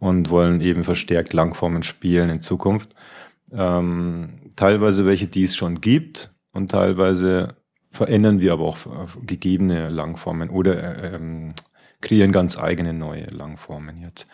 und 0.00 0.30
wollen 0.30 0.60
eben 0.60 0.82
verstärkt 0.82 1.32
Langformen 1.32 1.84
spielen 1.84 2.30
in 2.30 2.40
Zukunft. 2.40 2.96
Ähm, 3.52 4.50
teilweise 4.56 5.06
welche, 5.06 5.28
die 5.28 5.44
es 5.44 5.54
schon 5.54 5.80
gibt 5.80 6.32
und 6.50 6.72
teilweise 6.72 7.54
verändern 7.92 8.40
wir 8.40 8.54
aber 8.54 8.64
auch 8.64 8.78
gegebene 9.24 9.88
Langformen 9.88 10.50
oder 10.50 10.98
äh, 10.98 11.14
ähm, 11.14 11.50
kreieren 12.00 12.32
ganz 12.32 12.58
eigene 12.58 12.92
neue 12.92 13.26
Langformen 13.26 13.98
jetzt. 13.98 14.26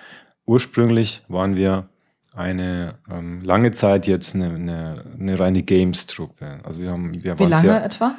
Ursprünglich 0.47 1.23
waren 1.29 1.57
wir 1.57 1.91
eine 2.35 2.95
ähm, 3.11 3.43
lange 3.43 3.73
Zeit 3.73 4.07
jetzt 4.07 4.35
eine, 4.35 4.47
eine, 4.47 5.05
eine 5.19 5.39
reine 5.39 5.63
Games-Truppe. 5.63 6.61
Also 6.63 6.81
wir 6.81 6.91
haben, 6.91 7.23
wir 7.23 7.39
Wie 7.39 7.45
lange 7.45 7.63
sehr, 7.63 7.85
etwa? 7.85 8.15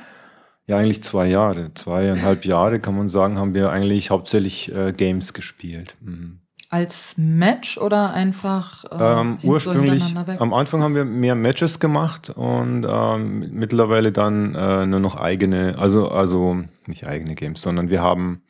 Ja, 0.67 0.77
eigentlich 0.77 1.01
zwei 1.01 1.27
Jahre. 1.27 1.73
Zweieinhalb 1.73 2.45
Jahre 2.45 2.79
kann 2.79 2.95
man 2.95 3.07
sagen, 3.07 3.37
haben 3.37 3.55
wir 3.55 3.71
eigentlich 3.71 4.11
hauptsächlich 4.11 4.71
äh, 4.71 4.93
Games 4.93 5.33
gespielt. 5.33 5.95
Mhm. 5.99 6.41
Als 6.71 7.15
Match 7.17 7.79
oder 7.79 8.13
einfach 8.13 8.85
äh, 8.91 9.21
ähm, 9.21 9.39
ursprünglich 9.41 10.15
am 10.15 10.53
Anfang 10.53 10.83
haben 10.83 10.93
wir 10.93 11.03
mehr 11.03 11.33
Matches 11.33 11.79
gemacht 11.79 12.29
und 12.29 12.85
ähm, 12.87 13.49
mittlerweile 13.51 14.11
dann 14.11 14.53
äh, 14.53 14.85
nur 14.85 14.99
noch 14.99 15.15
eigene, 15.15 15.79
also 15.79 16.09
also 16.09 16.61
nicht 16.85 17.07
eigene 17.07 17.33
Games, 17.33 17.63
sondern 17.63 17.89
wir 17.89 18.03
haben 18.03 18.43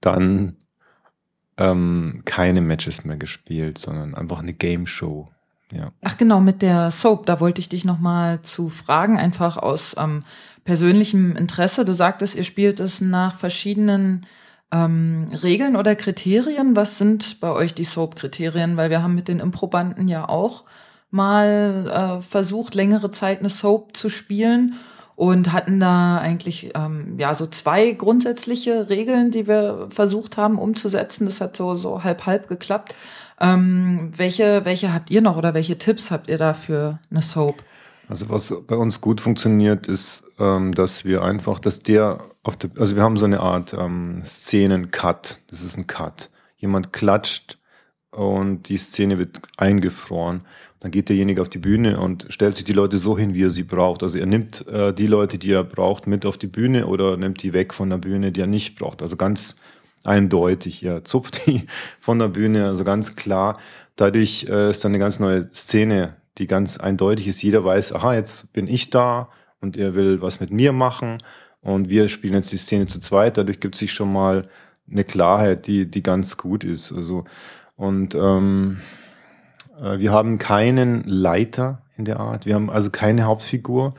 dann 0.00 0.56
ähm, 1.60 2.22
keine 2.24 2.62
Matches 2.62 3.04
mehr 3.04 3.16
gespielt, 3.16 3.78
sondern 3.78 4.14
einfach 4.14 4.40
eine 4.40 4.54
Game 4.54 4.86
Show. 4.86 5.28
Ja. 5.70 5.92
Ach 6.02 6.16
genau, 6.16 6.40
mit 6.40 6.62
der 6.62 6.90
Soap, 6.90 7.26
da 7.26 7.38
wollte 7.38 7.60
ich 7.60 7.68
dich 7.68 7.84
nochmal 7.84 8.42
zu 8.42 8.68
fragen, 8.68 9.18
einfach 9.18 9.56
aus 9.56 9.94
ähm, 9.98 10.24
persönlichem 10.64 11.36
Interesse. 11.36 11.84
Du 11.84 11.92
sagtest, 11.92 12.34
ihr 12.34 12.42
spielt 12.42 12.80
es 12.80 13.00
nach 13.00 13.36
verschiedenen 13.38 14.26
ähm, 14.72 15.28
Regeln 15.42 15.76
oder 15.76 15.94
Kriterien. 15.94 16.74
Was 16.74 16.98
sind 16.98 17.40
bei 17.40 17.50
euch 17.50 17.74
die 17.74 17.84
Soap-Kriterien? 17.84 18.76
Weil 18.76 18.90
wir 18.90 19.02
haben 19.02 19.14
mit 19.14 19.28
den 19.28 19.38
Improbanden 19.38 20.08
ja 20.08 20.28
auch 20.28 20.64
mal 21.10 22.18
äh, 22.18 22.22
versucht, 22.22 22.74
längere 22.74 23.10
Zeit 23.10 23.40
eine 23.40 23.48
Soap 23.48 23.96
zu 23.96 24.08
spielen 24.08 24.74
und 25.20 25.52
hatten 25.52 25.80
da 25.80 26.16
eigentlich 26.16 26.70
ähm, 26.74 27.16
ja 27.18 27.34
so 27.34 27.46
zwei 27.46 27.90
grundsätzliche 27.90 28.88
Regeln, 28.88 29.30
die 29.30 29.46
wir 29.46 29.88
versucht 29.90 30.38
haben 30.38 30.58
umzusetzen. 30.58 31.26
Das 31.26 31.42
hat 31.42 31.58
so 31.58 31.76
so 31.76 32.02
halb 32.02 32.24
halb 32.24 32.48
geklappt. 32.48 32.94
Ähm, 33.38 34.12
welche 34.16 34.64
welche 34.64 34.94
habt 34.94 35.10
ihr 35.10 35.20
noch 35.20 35.36
oder 35.36 35.52
welche 35.52 35.76
Tipps 35.76 36.10
habt 36.10 36.30
ihr 36.30 36.38
da 36.38 36.54
für 36.54 37.00
eine 37.10 37.20
Soap? 37.20 37.62
Also 38.08 38.30
was 38.30 38.54
bei 38.66 38.76
uns 38.76 39.02
gut 39.02 39.20
funktioniert, 39.20 39.86
ist, 39.88 40.22
ähm, 40.38 40.72
dass 40.72 41.04
wir 41.04 41.22
einfach, 41.22 41.58
dass 41.58 41.82
der 41.82 42.24
auf 42.42 42.56
der, 42.56 42.70
also 42.78 42.96
wir 42.96 43.02
haben 43.02 43.18
so 43.18 43.26
eine 43.26 43.40
Art 43.40 43.74
ähm, 43.74 44.22
Szenen-Cut. 44.24 45.42
Das 45.48 45.60
ist 45.62 45.76
ein 45.76 45.86
Cut. 45.86 46.30
Jemand 46.56 46.94
klatscht 46.94 47.58
und 48.10 48.70
die 48.70 48.78
Szene 48.78 49.18
wird 49.18 49.38
eingefroren. 49.58 50.46
Dann 50.80 50.90
geht 50.90 51.10
derjenige 51.10 51.42
auf 51.42 51.50
die 51.50 51.58
Bühne 51.58 52.00
und 52.00 52.26
stellt 52.30 52.56
sich 52.56 52.64
die 52.64 52.72
Leute 52.72 52.96
so 52.96 53.16
hin, 53.16 53.34
wie 53.34 53.44
er 53.44 53.50
sie 53.50 53.64
braucht. 53.64 54.02
Also 54.02 54.18
er 54.18 54.26
nimmt 54.26 54.66
äh, 54.66 54.94
die 54.94 55.06
Leute, 55.06 55.36
die 55.36 55.52
er 55.52 55.62
braucht, 55.62 56.06
mit 56.06 56.24
auf 56.24 56.38
die 56.38 56.46
Bühne 56.46 56.86
oder 56.86 57.18
nimmt 57.18 57.42
die 57.42 57.52
weg 57.52 57.74
von 57.74 57.90
der 57.90 57.98
Bühne, 57.98 58.32
die 58.32 58.40
er 58.40 58.46
nicht 58.46 58.78
braucht. 58.78 59.02
Also 59.02 59.16
ganz 59.16 59.56
eindeutig. 60.04 60.82
Er 60.82 61.04
zupft 61.04 61.46
die 61.46 61.66
von 62.00 62.18
der 62.18 62.28
Bühne, 62.28 62.66
also 62.66 62.84
ganz 62.84 63.14
klar. 63.14 63.58
Dadurch 63.96 64.46
äh, 64.48 64.70
ist 64.70 64.82
dann 64.82 64.92
eine 64.92 64.98
ganz 64.98 65.20
neue 65.20 65.52
Szene, 65.52 66.16
die 66.38 66.46
ganz 66.46 66.78
eindeutig 66.78 67.28
ist. 67.28 67.42
Jeder 67.42 67.62
weiß, 67.62 67.94
aha, 67.94 68.14
jetzt 68.14 68.52
bin 68.54 68.66
ich 68.66 68.88
da 68.88 69.28
und 69.60 69.76
er 69.76 69.94
will 69.94 70.22
was 70.22 70.40
mit 70.40 70.50
mir 70.50 70.72
machen 70.72 71.18
und 71.60 71.90
wir 71.90 72.08
spielen 72.08 72.34
jetzt 72.34 72.52
die 72.52 72.56
Szene 72.56 72.86
zu 72.86 73.00
zweit. 73.00 73.36
Dadurch 73.36 73.60
gibt 73.60 73.74
es 73.74 73.80
sich 73.80 73.92
schon 73.92 74.12
mal 74.12 74.48
eine 74.90 75.04
Klarheit, 75.04 75.66
die, 75.66 75.90
die 75.90 76.02
ganz 76.02 76.38
gut 76.38 76.64
ist. 76.64 76.92
Also 76.92 77.24
und 77.76 78.14
ähm, 78.14 78.78
äh, 78.78 78.99
wir 79.80 80.12
haben 80.12 80.38
keinen 80.38 81.04
Leiter 81.04 81.82
in 81.96 82.04
der 82.04 82.20
Art. 82.20 82.46
Wir 82.46 82.54
haben 82.54 82.70
also 82.70 82.90
keine 82.90 83.24
Hauptfigur. 83.24 83.94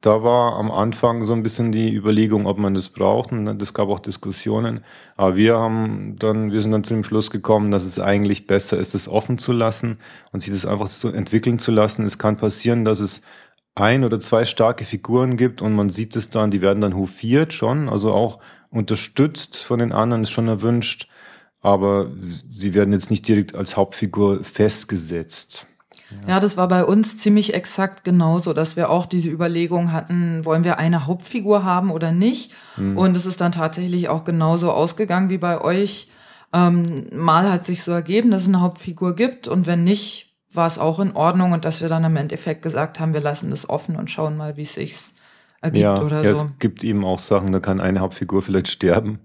da 0.00 0.22
war 0.22 0.56
am 0.56 0.70
Anfang 0.70 1.24
so 1.24 1.32
ein 1.32 1.42
bisschen 1.42 1.72
die 1.72 1.94
Überlegung, 1.94 2.46
ob 2.46 2.58
man 2.58 2.74
das 2.74 2.90
braucht. 2.90 3.32
Und 3.32 3.60
es 3.62 3.72
gab 3.72 3.88
auch 3.88 4.00
Diskussionen. 4.00 4.84
Aber 5.16 5.34
wir 5.36 5.56
haben 5.56 6.16
dann, 6.18 6.52
wir 6.52 6.60
sind 6.60 6.72
dann 6.72 6.84
zu 6.84 6.94
dem 6.94 7.04
Schluss 7.04 7.30
gekommen, 7.30 7.70
dass 7.70 7.84
es 7.84 7.98
eigentlich 7.98 8.46
besser 8.46 8.78
ist, 8.78 8.94
das 8.94 9.08
offen 9.08 9.38
zu 9.38 9.52
lassen 9.52 9.98
und 10.30 10.42
sich 10.42 10.52
das 10.52 10.66
einfach 10.66 10.90
so 10.90 11.08
entwickeln 11.08 11.58
zu 11.58 11.70
lassen. 11.72 12.04
Es 12.04 12.18
kann 12.18 12.36
passieren, 12.36 12.84
dass 12.84 13.00
es 13.00 13.22
ein 13.74 14.04
oder 14.04 14.20
zwei 14.20 14.44
starke 14.44 14.84
Figuren 14.84 15.36
gibt 15.36 15.62
und 15.62 15.74
man 15.74 15.90
sieht 15.90 16.14
es 16.16 16.30
dann, 16.30 16.50
die 16.50 16.62
werden 16.62 16.80
dann 16.80 16.96
hofiert 16.96 17.52
schon, 17.52 17.88
also 17.88 18.12
auch 18.12 18.38
unterstützt 18.70 19.56
von 19.56 19.78
den 19.78 19.92
anderen, 19.92 20.22
ist 20.22 20.30
schon 20.30 20.48
erwünscht. 20.48 21.08
Aber 21.64 22.10
sie 22.18 22.74
werden 22.74 22.92
jetzt 22.92 23.10
nicht 23.10 23.26
direkt 23.26 23.54
als 23.54 23.74
Hauptfigur 23.74 24.44
festgesetzt. 24.44 25.66
Ja. 26.28 26.38
das 26.38 26.58
war 26.58 26.68
bei 26.68 26.84
uns 26.84 27.16
ziemlich 27.16 27.54
exakt 27.54 28.04
genauso, 28.04 28.52
dass 28.52 28.76
wir 28.76 28.90
auch 28.90 29.06
diese 29.06 29.30
Überlegung 29.30 29.90
hatten, 29.90 30.44
wollen 30.44 30.62
wir 30.62 30.78
eine 30.78 31.06
Hauptfigur 31.06 31.64
haben 31.64 31.90
oder 31.90 32.12
nicht? 32.12 32.52
Mhm. 32.76 32.98
Und 32.98 33.16
es 33.16 33.24
ist 33.24 33.40
dann 33.40 33.52
tatsächlich 33.52 34.10
auch 34.10 34.24
genauso 34.24 34.72
ausgegangen 34.72 35.30
wie 35.30 35.38
bei 35.38 35.58
euch. 35.58 36.10
Ähm, 36.52 37.06
mal 37.14 37.50
hat 37.50 37.64
sich 37.64 37.82
so 37.82 37.92
ergeben, 37.92 38.30
dass 38.30 38.42
es 38.42 38.48
eine 38.48 38.60
Hauptfigur 38.60 39.16
gibt 39.16 39.48
und 39.48 39.66
wenn 39.66 39.84
nicht, 39.84 40.36
war 40.52 40.66
es 40.66 40.78
auch 40.78 41.00
in 41.00 41.16
Ordnung 41.16 41.52
und 41.52 41.64
dass 41.64 41.80
wir 41.80 41.88
dann 41.88 42.04
im 42.04 42.16
Endeffekt 42.16 42.60
gesagt 42.60 43.00
haben, 43.00 43.14
wir 43.14 43.22
lassen 43.22 43.48
das 43.48 43.70
offen 43.70 43.96
und 43.96 44.10
schauen 44.10 44.36
mal, 44.36 44.58
wie 44.58 44.62
es 44.62 44.74
sich 44.74 44.98
ergibt 45.62 45.82
ja, 45.82 46.02
oder 46.02 46.22
ja, 46.22 46.34
so. 46.34 46.44
Es 46.44 46.58
gibt 46.58 46.84
eben 46.84 47.06
auch 47.06 47.18
Sachen, 47.18 47.52
da 47.52 47.58
kann 47.58 47.80
eine 47.80 48.00
Hauptfigur 48.00 48.42
vielleicht 48.42 48.68
sterben 48.68 49.18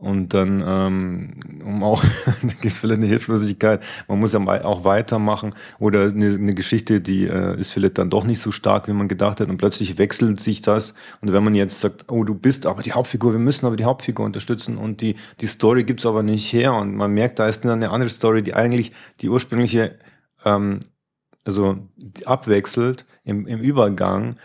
und 0.00 0.32
dann, 0.32 0.62
ähm, 0.64 1.30
um 1.64 1.82
auch, 1.82 2.04
da 2.24 2.32
gibt 2.40 2.64
es 2.64 2.78
vielleicht 2.78 3.00
eine 3.00 3.08
Hilflosigkeit, 3.08 3.82
man 4.06 4.20
muss 4.20 4.32
ja 4.32 4.40
auch 4.64 4.84
weitermachen. 4.84 5.56
Oder 5.80 6.04
eine, 6.04 6.34
eine 6.34 6.54
Geschichte, 6.54 7.00
die 7.00 7.26
äh, 7.26 7.58
ist 7.58 7.72
vielleicht 7.72 7.98
dann 7.98 8.08
doch 8.08 8.22
nicht 8.22 8.40
so 8.40 8.52
stark, 8.52 8.86
wie 8.86 8.92
man 8.92 9.08
gedacht 9.08 9.40
hat. 9.40 9.48
Und 9.48 9.56
plötzlich 9.56 9.98
wechselt 9.98 10.40
sich 10.40 10.62
das. 10.62 10.94
Und 11.20 11.32
wenn 11.32 11.42
man 11.42 11.56
jetzt 11.56 11.80
sagt, 11.80 12.12
oh, 12.12 12.22
du 12.22 12.34
bist 12.34 12.64
aber 12.64 12.82
die 12.82 12.92
Hauptfigur, 12.92 13.32
wir 13.32 13.40
müssen 13.40 13.66
aber 13.66 13.74
die 13.74 13.86
Hauptfigur 13.86 14.24
unterstützen 14.24 14.78
und 14.78 15.00
die, 15.00 15.16
die 15.40 15.46
Story 15.46 15.82
gibt's 15.82 16.06
aber 16.06 16.22
nicht 16.22 16.52
her. 16.52 16.74
Und 16.74 16.94
man 16.94 17.12
merkt, 17.12 17.40
da 17.40 17.48
ist 17.48 17.64
dann 17.64 17.72
eine 17.72 17.90
andere 17.90 18.10
Story, 18.10 18.44
die 18.44 18.54
eigentlich 18.54 18.92
die 19.20 19.28
ursprüngliche, 19.28 19.98
ähm, 20.44 20.78
also 21.44 21.76
abwechselt 22.24 23.04
im, 23.24 23.48
im 23.48 23.60
Übergang 23.60 24.36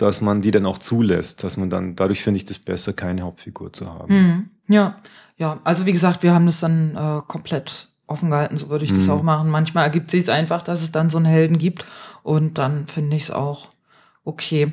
dass 0.00 0.20
man 0.20 0.40
die 0.40 0.50
dann 0.50 0.66
auch 0.66 0.78
zulässt, 0.78 1.44
dass 1.44 1.56
man 1.56 1.70
dann, 1.70 1.96
dadurch 1.96 2.22
finde 2.22 2.38
ich 2.38 2.44
das 2.44 2.58
besser, 2.58 2.92
keine 2.92 3.22
Hauptfigur 3.22 3.72
zu 3.72 3.92
haben. 3.92 4.08
Hm, 4.08 4.50
ja, 4.68 4.96
ja, 5.36 5.58
also 5.64 5.86
wie 5.86 5.92
gesagt, 5.92 6.22
wir 6.22 6.32
haben 6.32 6.46
das 6.46 6.60
dann 6.60 6.96
äh, 6.96 7.20
komplett 7.26 7.88
offen 8.06 8.30
gehalten, 8.30 8.58
so 8.58 8.68
würde 8.68 8.84
ich 8.84 8.92
das 8.92 9.06
hm. 9.06 9.10
auch 9.10 9.22
machen. 9.22 9.50
Manchmal 9.50 9.84
ergibt 9.84 10.10
sich 10.10 10.22
es 10.22 10.28
einfach, 10.28 10.62
dass 10.62 10.82
es 10.82 10.92
dann 10.92 11.10
so 11.10 11.18
einen 11.18 11.26
Helden 11.26 11.58
gibt 11.58 11.84
und 12.22 12.58
dann 12.58 12.86
finde 12.86 13.16
ich 13.16 13.24
es 13.24 13.30
auch 13.30 13.68
okay. 14.24 14.72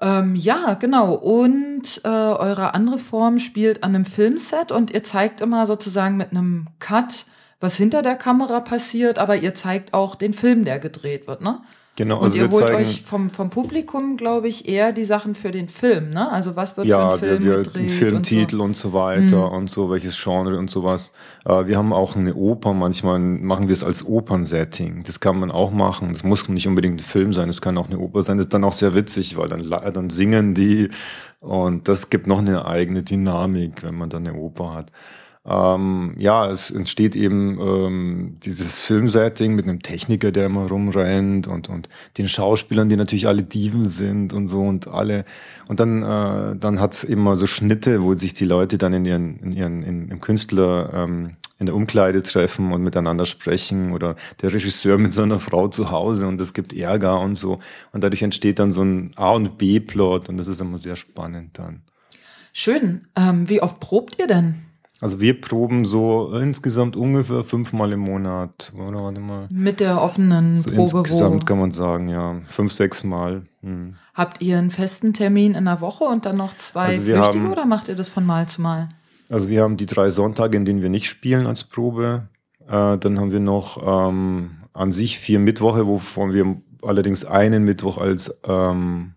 Ähm, 0.00 0.34
ja, 0.34 0.74
genau. 0.74 1.12
Und 1.12 2.00
äh, 2.04 2.08
eure 2.08 2.74
andere 2.74 2.98
Form 2.98 3.38
spielt 3.38 3.84
an 3.84 3.94
einem 3.94 4.04
Filmset 4.04 4.72
und 4.72 4.92
ihr 4.92 5.04
zeigt 5.04 5.40
immer 5.40 5.66
sozusagen 5.66 6.16
mit 6.16 6.30
einem 6.30 6.68
Cut, 6.78 7.26
was 7.60 7.76
hinter 7.76 8.02
der 8.02 8.16
Kamera 8.16 8.60
passiert, 8.60 9.18
aber 9.18 9.36
ihr 9.36 9.54
zeigt 9.54 9.92
auch 9.92 10.14
den 10.14 10.32
Film, 10.32 10.64
der 10.64 10.78
gedreht 10.78 11.28
wird, 11.28 11.42
ne? 11.42 11.60
Genau, 11.96 12.18
und 12.18 12.24
also 12.24 12.36
ihr 12.36 12.48
holt 12.48 12.70
euch 12.70 13.02
vom, 13.02 13.28
vom 13.28 13.50
Publikum, 13.50 14.16
glaube 14.16 14.48
ich, 14.48 14.68
eher 14.68 14.92
die 14.92 15.04
Sachen 15.04 15.34
für 15.34 15.50
den 15.50 15.68
Film, 15.68 16.10
ne? 16.10 16.30
Also 16.30 16.56
was 16.56 16.76
wird 16.76 16.86
ja, 16.86 17.10
für 17.10 17.14
ein 17.14 17.18
Film 17.18 17.44
wir, 17.44 17.56
gedreht? 17.58 17.90
Ja, 17.90 17.94
Filmtitel 17.94 18.60
und 18.60 18.74
so, 18.74 18.88
und 18.88 18.92
so 18.92 18.92
weiter 18.94 19.48
mhm. 19.48 19.56
und 19.56 19.70
so, 19.70 19.90
welches 19.90 20.22
Genre 20.22 20.56
und 20.56 20.70
sowas. 20.70 21.12
Äh, 21.44 21.66
wir 21.66 21.76
haben 21.76 21.92
auch 21.92 22.16
eine 22.16 22.34
Oper, 22.34 22.72
manchmal 22.72 23.18
machen 23.18 23.68
wir 23.68 23.72
es 23.72 23.84
als 23.84 24.06
Opernsetting. 24.06 25.02
Das 25.04 25.20
kann 25.20 25.38
man 25.38 25.50
auch 25.50 25.72
machen. 25.72 26.12
Das 26.12 26.22
muss 26.22 26.48
nicht 26.48 26.66
unbedingt 26.66 27.00
ein 27.00 27.04
Film 27.04 27.32
sein, 27.32 27.48
das 27.48 27.60
kann 27.60 27.76
auch 27.76 27.88
eine 27.88 27.98
Oper 27.98 28.22
sein. 28.22 28.38
Das 28.38 28.46
ist 28.46 28.54
dann 28.54 28.64
auch 28.64 28.72
sehr 28.72 28.94
witzig, 28.94 29.36
weil 29.36 29.48
dann, 29.48 29.68
dann 29.68 30.10
singen 30.10 30.54
die 30.54 30.88
und 31.40 31.88
das 31.88 32.10
gibt 32.10 32.26
noch 32.26 32.38
eine 32.38 32.66
eigene 32.66 33.02
Dynamik, 33.02 33.82
wenn 33.82 33.94
man 33.94 34.10
dann 34.10 34.26
eine 34.26 34.36
Oper 34.38 34.74
hat. 34.74 34.92
Ähm, 35.46 36.14
ja, 36.18 36.50
es 36.50 36.70
entsteht 36.70 37.16
eben 37.16 37.58
ähm, 37.58 38.36
dieses 38.44 38.84
Filmsetting 38.84 39.54
mit 39.54 39.66
einem 39.66 39.80
Techniker, 39.80 40.32
der 40.32 40.46
immer 40.46 40.68
rumrennt 40.68 41.48
und, 41.48 41.70
und 41.70 41.88
den 42.18 42.28
Schauspielern, 42.28 42.90
die 42.90 42.96
natürlich 42.96 43.26
alle 43.26 43.42
Diven 43.42 43.82
sind 43.82 44.34
und 44.34 44.48
so 44.48 44.60
und 44.60 44.88
alle. 44.88 45.24
Und 45.66 45.80
dann, 45.80 46.02
äh, 46.02 46.56
dann 46.56 46.78
hat's 46.78 47.04
eben 47.04 47.22
mal 47.22 47.36
so 47.36 47.46
Schnitte, 47.46 48.02
wo 48.02 48.14
sich 48.14 48.34
die 48.34 48.44
Leute 48.44 48.76
dann 48.76 48.92
in 48.92 49.06
ihren, 49.06 49.38
in 49.38 49.52
ihren, 49.52 49.82
in, 49.82 50.08
im 50.10 50.20
Künstler, 50.20 50.92
ähm, 50.92 51.36
in 51.58 51.66
der 51.66 51.74
Umkleide 51.74 52.22
treffen 52.22 52.72
und 52.72 52.82
miteinander 52.82 53.24
sprechen 53.24 53.92
oder 53.92 54.16
der 54.42 54.52
Regisseur 54.52 54.98
mit 54.98 55.14
seiner 55.14 55.40
Frau 55.40 55.68
zu 55.68 55.90
Hause 55.90 56.26
und 56.26 56.40
es 56.40 56.52
gibt 56.52 56.74
Ärger 56.74 57.18
und 57.18 57.34
so. 57.34 57.60
Und 57.92 58.04
dadurch 58.04 58.22
entsteht 58.22 58.58
dann 58.58 58.72
so 58.72 58.82
ein 58.82 59.12
A- 59.16 59.32
und 59.32 59.56
B-Plot 59.56 60.28
und 60.28 60.36
das 60.36 60.48
ist 60.48 60.60
immer 60.60 60.78
sehr 60.78 60.96
spannend 60.96 61.58
dann. 61.58 61.82
Schön. 62.52 63.06
Ähm, 63.16 63.48
wie 63.48 63.62
oft 63.62 63.80
probt 63.80 64.18
ihr 64.18 64.26
denn? 64.26 64.54
Also 65.00 65.20
wir 65.20 65.40
proben 65.40 65.86
so 65.86 66.32
insgesamt 66.34 66.94
ungefähr 66.94 67.42
fünfmal 67.42 67.92
im 67.92 68.00
Monat. 68.00 68.72
Oder 68.76 69.02
warte 69.02 69.20
mal. 69.20 69.48
Mit 69.50 69.80
der 69.80 70.00
offenen 70.00 70.54
so 70.54 70.70
Probe. 70.70 70.98
Insgesamt 70.98 71.46
kann 71.46 71.58
man 71.58 71.70
sagen, 71.70 72.08
ja. 72.08 72.36
Fünf, 72.50 72.72
sechs 72.72 73.02
Mal. 73.02 73.42
Hm. 73.62 73.94
Habt 74.14 74.42
ihr 74.42 74.58
einen 74.58 74.70
festen 74.70 75.14
Termin 75.14 75.54
in 75.54 75.64
der 75.64 75.80
Woche 75.80 76.04
und 76.04 76.26
dann 76.26 76.36
noch 76.36 76.56
zwei 76.58 76.86
also 76.86 77.00
Flüchtige 77.00 77.40
haben, 77.40 77.50
oder 77.50 77.64
macht 77.64 77.88
ihr 77.88 77.96
das 77.96 78.10
von 78.10 78.26
Mal 78.26 78.46
zu 78.46 78.60
Mal? 78.60 78.90
Also 79.30 79.48
wir 79.48 79.62
haben 79.62 79.78
die 79.78 79.86
drei 79.86 80.10
Sonntage, 80.10 80.56
in 80.56 80.64
denen 80.66 80.82
wir 80.82 80.90
nicht 80.90 81.08
spielen 81.08 81.46
als 81.46 81.64
Probe. 81.64 82.28
Äh, 82.66 82.98
dann 82.98 83.18
haben 83.18 83.32
wir 83.32 83.40
noch 83.40 84.08
ähm, 84.08 84.50
an 84.74 84.92
sich 84.92 85.18
vier 85.18 85.38
Mittwoche, 85.38 85.86
wovon 85.86 86.34
wir 86.34 86.56
allerdings 86.82 87.24
einen 87.24 87.64
Mittwoch 87.64 87.96
als 87.96 88.38
ähm, 88.44 89.14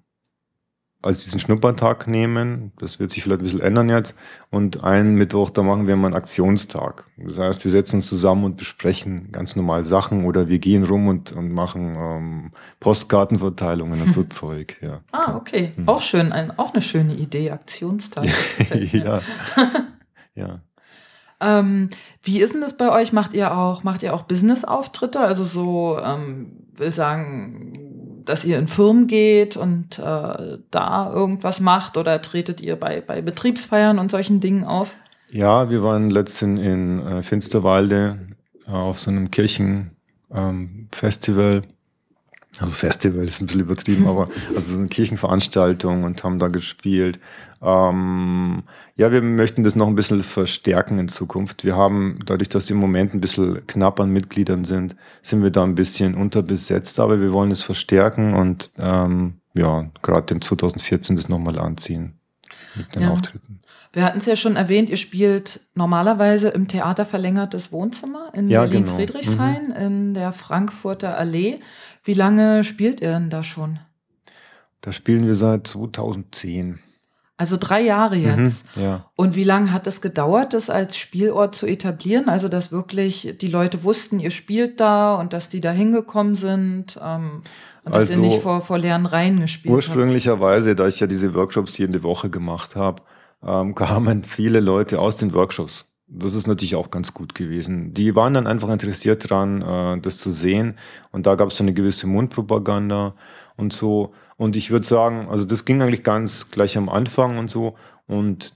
als 1.04 1.24
diesen 1.24 1.40
Schnuppertag 1.40 2.08
nehmen. 2.08 2.72
Das 2.78 2.98
wird 2.98 3.12
sich 3.12 3.24
vielleicht 3.24 3.42
ein 3.42 3.44
bisschen 3.44 3.60
ändern 3.60 3.90
jetzt. 3.90 4.16
Und 4.50 4.84
einen 4.84 5.16
Mittwoch, 5.16 5.50
da 5.50 5.62
machen 5.62 5.86
wir 5.86 5.96
mal 5.98 6.08
einen 6.08 6.16
Aktionstag. 6.16 7.06
Das 7.18 7.38
heißt, 7.38 7.64
wir 7.66 7.72
setzen 7.72 7.98
uns 7.98 8.08
zusammen 8.08 8.46
und 8.46 8.58
besprechen 8.58 9.32
ganz 9.32 9.56
normal 9.56 9.84
Sachen 9.84 10.26
oder 10.26 10.48
wir 10.48 10.60
gehen 10.60 10.84
rum 10.84 11.08
und, 11.08 11.34
und 11.34 11.52
machen 11.52 11.96
ähm, 11.98 12.52
Postkartenverteilungen 12.80 14.02
und 14.02 14.14
so 14.14 14.24
Zeug. 14.30 14.78
Ja. 14.82 15.02
Ah, 15.12 15.36
okay. 15.36 15.74
Hm. 15.76 15.90
Auch 15.90 16.02
schön. 16.02 16.32
Ein, 16.32 16.58
auch 16.58 16.74
eine 16.74 16.82
schöne 16.82 17.14
Idee, 17.14 17.52
Aktionstag. 17.52 18.26
ja. 18.74 19.22
ja. 20.36 20.60
Ähm, 21.42 21.90
wie 22.24 22.40
ist 22.40 22.54
denn 22.54 22.62
das 22.62 22.78
bei 22.78 22.90
euch? 22.90 23.12
Macht 23.12 23.34
ihr 23.34 23.58
auch, 23.58 23.84
macht 23.84 24.04
ihr 24.04 24.14
auch 24.14 24.22
Business-Auftritte? 24.22 25.20
Also 25.20 25.44
so, 25.44 26.00
ähm, 26.00 26.64
will 26.76 26.92
sagen, 26.92 27.83
dass 28.26 28.46
ihr 28.46 28.60
in 28.60 28.68
Firmen 28.68 29.08
geht 29.08 29.58
und 29.58 30.00
äh, 30.00 30.58
da 30.72 31.12
irgendwas 31.12 31.60
macht 31.60 31.98
oder 31.98 32.22
tretet 32.22 32.62
ihr 32.62 32.76
bei, 32.76 33.02
bei 33.02 33.22
Betriebsfeiern 33.22 34.00
und 34.00 34.12
solchen 34.12 34.40
Dingen 34.40 34.64
auf? 34.64 34.96
Ja, 35.30 35.70
wir 35.70 35.84
waren 35.84 36.10
letztens 36.10 36.60
in 36.60 37.06
äh, 37.06 37.22
Finsterwalde 37.24 38.20
äh, 38.68 38.72
auf 38.72 39.00
so 39.00 39.12
einem 39.12 39.32
Kirchenfestival. 39.32 41.56
Ähm, 41.56 41.64
also 42.60 42.72
Festival 42.72 43.26
ist 43.26 43.42
ein 43.42 43.48
bisschen 43.48 43.62
übertrieben, 43.62 44.08
aber 44.08 44.30
also 44.56 44.74
so 44.74 44.80
eine 44.80 44.88
Kirchenveranstaltung 44.88 46.04
und 46.04 46.24
haben 46.24 46.38
da 46.38 46.50
gespielt. 46.50 47.20
Ähm, 47.62 48.64
ja, 48.96 49.12
wir 49.12 49.22
möchten 49.22 49.64
das 49.64 49.76
noch 49.76 49.88
ein 49.88 49.96
bisschen 49.96 50.22
verstärken 50.22 51.00
in 51.00 51.08
Zukunft. 51.08 51.64
Wir 51.64 51.76
haben, 51.76 52.20
dadurch, 52.26 52.50
dass 52.50 52.70
wir 52.70 52.76
im 52.76 52.82
Moment 52.82 53.14
ein 53.14 53.22
bisschen 53.22 53.66
knapp 53.66 54.00
an 54.00 54.12
Mitgliedern 54.12 54.66
sind, 54.66 54.96
sind 55.22 55.42
wir 55.42 55.50
da 55.50 55.64
ein 55.64 55.76
bisschen 55.76 56.16
unterbesetzt, 56.16 57.00
aber 57.00 57.20
wir 57.20 57.32
wollen 57.32 57.52
es 57.52 57.64
verstärken 57.64 58.34
und 58.34 58.72
ähm, 58.78 59.36
ja, 59.56 59.90
gerade 60.02 60.34
in 60.34 60.42
2014 60.42 61.16
das 61.16 61.30
nochmal 61.30 61.58
anziehen 61.58 62.20
mit 62.76 62.96
den 62.96 63.04
ja. 63.04 63.12
Auftritten. 63.12 63.60
Wir 63.94 64.04
hatten 64.04 64.18
es 64.18 64.26
ja 64.26 64.36
schon 64.36 64.56
erwähnt, 64.56 64.90
ihr 64.90 64.98
spielt 64.98 65.62
normalerweise 65.76 66.50
im 66.50 66.68
Theater 66.68 67.06
Verlängertes 67.06 67.72
Wohnzimmer 67.72 68.32
in 68.34 68.50
ja, 68.50 68.62
Berlin-Friedrichshain 68.62 69.66
genau. 69.68 69.80
mhm. 69.80 69.86
in 69.86 70.14
der 70.16 70.34
Frankfurter 70.34 71.18
Allee. 71.18 71.60
Wie 72.04 72.16
lange 72.16 72.64
spielt 72.64 73.02
ihr 73.02 73.12
denn 73.12 73.30
da 73.30 73.44
schon? 73.44 73.80
Da 74.82 74.92
spielen 74.92 75.26
wir 75.26 75.36
seit 75.36 75.68
2010. 75.68 76.80
Also 77.38 77.58
drei 77.60 77.82
Jahre 77.82 78.16
mhm, 78.16 78.46
jetzt. 78.46 78.66
Mhm, 78.76 78.84
ja. 78.84 79.06
Und 79.16 79.36
wie 79.36 79.44
lange 79.44 79.72
hat 79.72 79.88
es 79.88 80.02
gedauert, 80.02 80.54
das 80.54 80.70
als 80.70 80.98
Spielort 80.98 81.56
zu 81.56 81.66
etablieren? 81.66 82.30
Also, 82.30 82.48
dass 82.48 82.72
wirklich 82.72 83.36
die 83.40 83.48
Leute 83.48 83.84
wussten, 83.84 84.20
ihr 84.20 84.32
spielt 84.32 84.80
da 84.80 85.16
und 85.16 85.34
dass 85.34 85.50
die 85.50 85.62
da 85.62 85.72
hingekommen 85.72 86.36
sind 86.36 87.00
ähm, 87.02 87.42
und 87.86 87.94
also, 87.94 88.08
dass 88.08 88.16
ihr 88.16 88.22
nicht 88.22 88.42
vor, 88.42 88.62
vor 88.62 88.78
leeren 88.78 89.06
Reihen 89.06 89.42
gespielt 89.42 89.74
Ursprünglicherweise, 89.74 90.72
habt. 90.72 90.80
da 90.80 90.88
ich 90.88 91.00
ja 91.00 91.08
diese 91.08 91.34
Workshops 91.34 91.78
jede 91.78 92.04
Woche 92.04 92.30
gemacht 92.30 92.76
habe, 92.76 93.04
ähm, 93.46 93.76
kamen 93.76 94.24
viele 94.24 94.60
Leute 94.60 95.00
aus 95.00 95.18
den 95.18 95.34
Workshops. 95.34 95.86
Das 96.08 96.34
ist 96.34 96.48
natürlich 96.48 96.76
auch 96.76 96.92
ganz 96.92 97.14
gut 97.14 97.34
gewesen. 97.34 97.94
Die 97.94 98.16
waren 98.16 98.34
dann 98.34 98.48
einfach 98.48 98.70
interessiert 98.70 99.30
dran, 99.30 99.62
äh, 99.62 100.00
das 100.00 100.18
zu 100.18 100.32
sehen. 100.32 100.78
Und 101.12 101.26
da 101.26 101.36
gab 101.36 101.50
es 101.50 101.58
so 101.58 101.64
eine 101.64 101.74
gewisse 101.74 102.08
Mundpropaganda 102.08 103.16
und 103.58 103.74
so. 103.74 104.14
Und 104.38 104.56
ich 104.56 104.70
würde 104.70 104.86
sagen, 104.86 105.28
also 105.30 105.44
das 105.44 105.66
ging 105.66 105.82
eigentlich 105.82 106.04
ganz 106.04 106.52
gleich 106.52 106.78
am 106.78 106.88
Anfang 106.88 107.38
und 107.38 107.50
so. 107.50 107.76
Und 108.08 108.56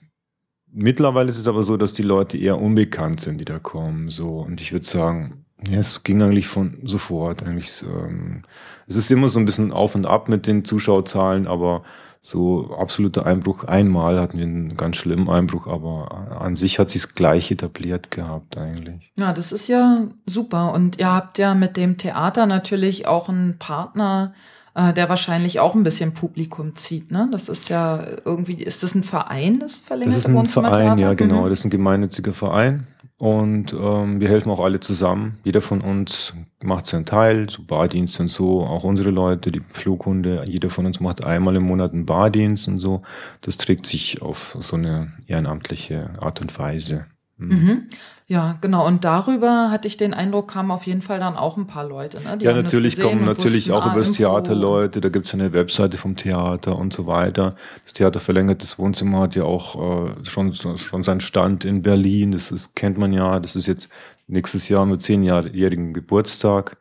mittlerweile 0.72 1.30
ist 1.30 1.40
es 1.40 1.48
aber 1.48 1.64
so, 1.64 1.78
dass 1.78 1.94
die 1.94 2.04
Leute 2.04 2.38
eher 2.38 2.60
unbekannt 2.60 3.22
sind, 3.22 3.40
die 3.40 3.46
da 3.46 3.60
kommen. 3.60 4.10
So. 4.10 4.40
Und 4.40 4.62
ich 4.62 4.72
würde 4.72 4.86
sagen, 4.86 5.46
Ja, 5.66 5.80
es 5.80 6.04
ging 6.04 6.22
eigentlich 6.22 6.48
von 6.48 6.78
sofort. 6.84 7.44
Eigentlich, 7.44 7.84
ähm, 7.84 8.44
es 8.88 8.96
ist 8.96 9.10
immer 9.10 9.28
so 9.28 9.40
ein 9.40 9.46
bisschen 9.46 9.72
auf 9.72 9.96
und 9.96 10.06
ab 10.06 10.30
mit 10.30 10.46
den 10.46 10.64
Zuschauerzahlen, 10.64 11.48
aber 11.48 11.84
so 12.22 12.76
absoluter 12.78 13.26
Einbruch. 13.26 13.64
Einmal 13.64 14.20
hatten 14.20 14.38
wir 14.38 14.46
einen 14.46 14.76
ganz 14.78 14.98
schlimmen 14.98 15.30
Einbruch, 15.30 15.68
aber 15.68 16.38
an 16.42 16.56
sich 16.56 16.78
hat 16.78 16.90
sich 16.90 17.16
gleich 17.16 17.52
etabliert 17.52 18.12
gehabt 18.12 18.58
eigentlich. 18.58 19.12
Ja, 19.18 19.34
das 19.34 19.52
ist 19.52 19.68
ja 19.68 20.08
super. 20.26 20.74
Und 20.74 21.00
ihr 21.00 21.12
habt 21.12 21.38
ja 21.38 21.54
mit 21.54 21.78
dem 21.78 21.98
Theater 21.98 22.46
natürlich 22.46 23.08
auch 23.08 23.30
einen 23.30 23.58
Partner, 23.58 24.34
äh, 24.76 24.94
der 24.94 25.10
wahrscheinlich 25.10 25.60
auch 25.60 25.74
ein 25.74 25.84
bisschen 25.84 26.14
Publikum 26.14 26.76
zieht. 26.76 27.12
Ne? 27.12 27.30
Das 27.32 27.50
ist 27.50 27.70
ja 27.70 28.04
irgendwie, 28.26 28.56
ist 28.56 28.84
das 28.84 28.94
ein 28.94 29.04
Verein, 29.04 29.60
das 29.60 29.80
verlängerte 29.80 30.16
Das 30.16 30.30
ist 30.30 30.36
ein 30.36 30.46
Verein, 30.48 31.00
ja 31.00 31.14
genau. 31.14 31.42
Mhm. 31.42 31.50
Das 31.50 31.60
ist 31.60 31.66
ein 31.66 31.72
gemeinnütziger 31.72 32.34
Verein. 32.34 32.88
Und 33.20 33.74
ähm, 33.74 34.22
wir 34.22 34.30
helfen 34.30 34.52
auch 34.52 34.60
alle 34.60 34.80
zusammen. 34.80 35.40
Jeder 35.44 35.62
von 35.62 35.82
uns 35.82 36.34
macht 36.64 36.86
seinen 36.86 37.06
Teil, 37.06 37.50
so 37.50 37.64
Bardienst 37.64 38.20
und 38.20 38.28
so. 38.28 38.64
Auch 38.64 38.84
unsere 38.84 39.10
Leute, 39.10 39.52
die 39.52 39.62
Flughunde, 39.74 40.44
jeder 40.48 40.70
von 40.70 40.86
uns 40.86 41.00
macht 41.00 41.24
einmal 41.24 41.56
im 41.56 41.64
Monat 41.64 41.94
einen 41.94 42.06
Bardienst 42.06 42.68
und 42.68 42.78
so. 42.78 43.02
Das 43.42 43.58
trägt 43.58 43.88
sich 43.88 44.22
auf 44.22 44.56
so 44.60 44.76
eine 44.76 45.12
ehrenamtliche 45.26 46.12
Art 46.20 46.42
und 46.42 46.58
Weise. 46.60 47.08
Mhm. 47.38 47.50
mhm. 47.50 47.88
Ja, 48.30 48.58
genau. 48.60 48.86
Und 48.86 49.06
darüber 49.06 49.72
hatte 49.72 49.88
ich 49.88 49.96
den 49.96 50.14
Eindruck, 50.14 50.50
kamen 50.50 50.70
auf 50.72 50.86
jeden 50.86 51.02
Fall 51.02 51.18
dann 51.20 51.38
auch 51.38 51.56
ein 51.56 51.66
paar 51.66 51.86
Leute. 51.86 52.22
Ne? 52.22 52.38
Ja, 52.42 52.54
natürlich 52.54 53.00
kommen 53.00 53.24
natürlich 53.24 53.72
auch 53.72 53.86
ah, 53.86 53.92
über 53.92 54.00
das 54.00 54.12
Theater 54.12 54.54
Leute. 54.54 55.00
Da 55.00 55.08
gibt's 55.08 55.34
eine 55.34 55.54
Webseite 55.54 55.96
vom 55.96 56.18
Theater 56.18 56.78
und 56.78 56.92
so 56.92 57.08
weiter. 57.08 57.56
Das 57.86 57.94
Theater 57.94 58.20
Verlängertes 58.20 58.78
Wohnzimmer 58.78 59.22
hat 59.22 59.36
ja 59.36 59.44
auch 59.44 60.10
äh, 60.10 60.26
schon, 60.26 60.52
schon 60.52 61.04
seinen 61.04 61.22
Stand 61.22 61.64
in 61.64 61.84
Berlin. 61.84 62.34
Das 62.34 62.52
ist, 62.52 62.76
kennt 62.76 62.98
man 62.98 63.14
ja. 63.14 63.40
Das 63.40 63.56
ist 63.56 63.66
jetzt 63.66 63.88
nächstes 64.28 64.68
Jahr 64.68 64.86
mit 64.86 65.02
zehnjährigen 65.02 65.94
Geburtstag. 65.94 66.76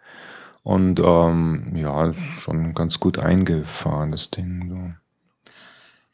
Und 0.64 0.98
ähm, 0.98 1.76
ja, 1.76 2.12
schon 2.12 2.74
ganz 2.74 2.98
gut 2.98 3.20
eingefahren, 3.20 4.10
das 4.10 4.32
Ding. 4.32 4.66
So. 4.68 5.05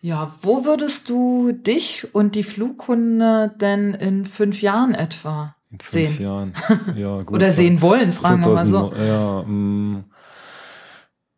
Ja, 0.04 0.34
wo 0.42 0.64
würdest 0.64 1.08
du 1.08 1.52
dich 1.52 2.12
und 2.12 2.34
die 2.34 2.42
Flughunde 2.42 3.54
denn 3.60 3.94
in 3.94 4.26
fünf 4.26 4.60
Jahren 4.60 4.94
etwa 4.96 5.54
in 5.70 5.78
fünf 5.78 6.08
sehen? 6.16 6.24
Jahren, 6.24 6.54
ja 6.96 7.20
gut. 7.20 7.36
Oder 7.36 7.52
sehen 7.52 7.80
wollen, 7.80 8.12
fragen 8.12 8.42
2000, 8.42 8.72
wir 8.72 8.80
mal 8.80 8.90
so. 8.90 9.00
Ja, 9.00 9.42
mm, 9.44 10.04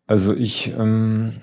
also 0.07 0.33
ich, 0.33 0.73
ähm, 0.79 1.43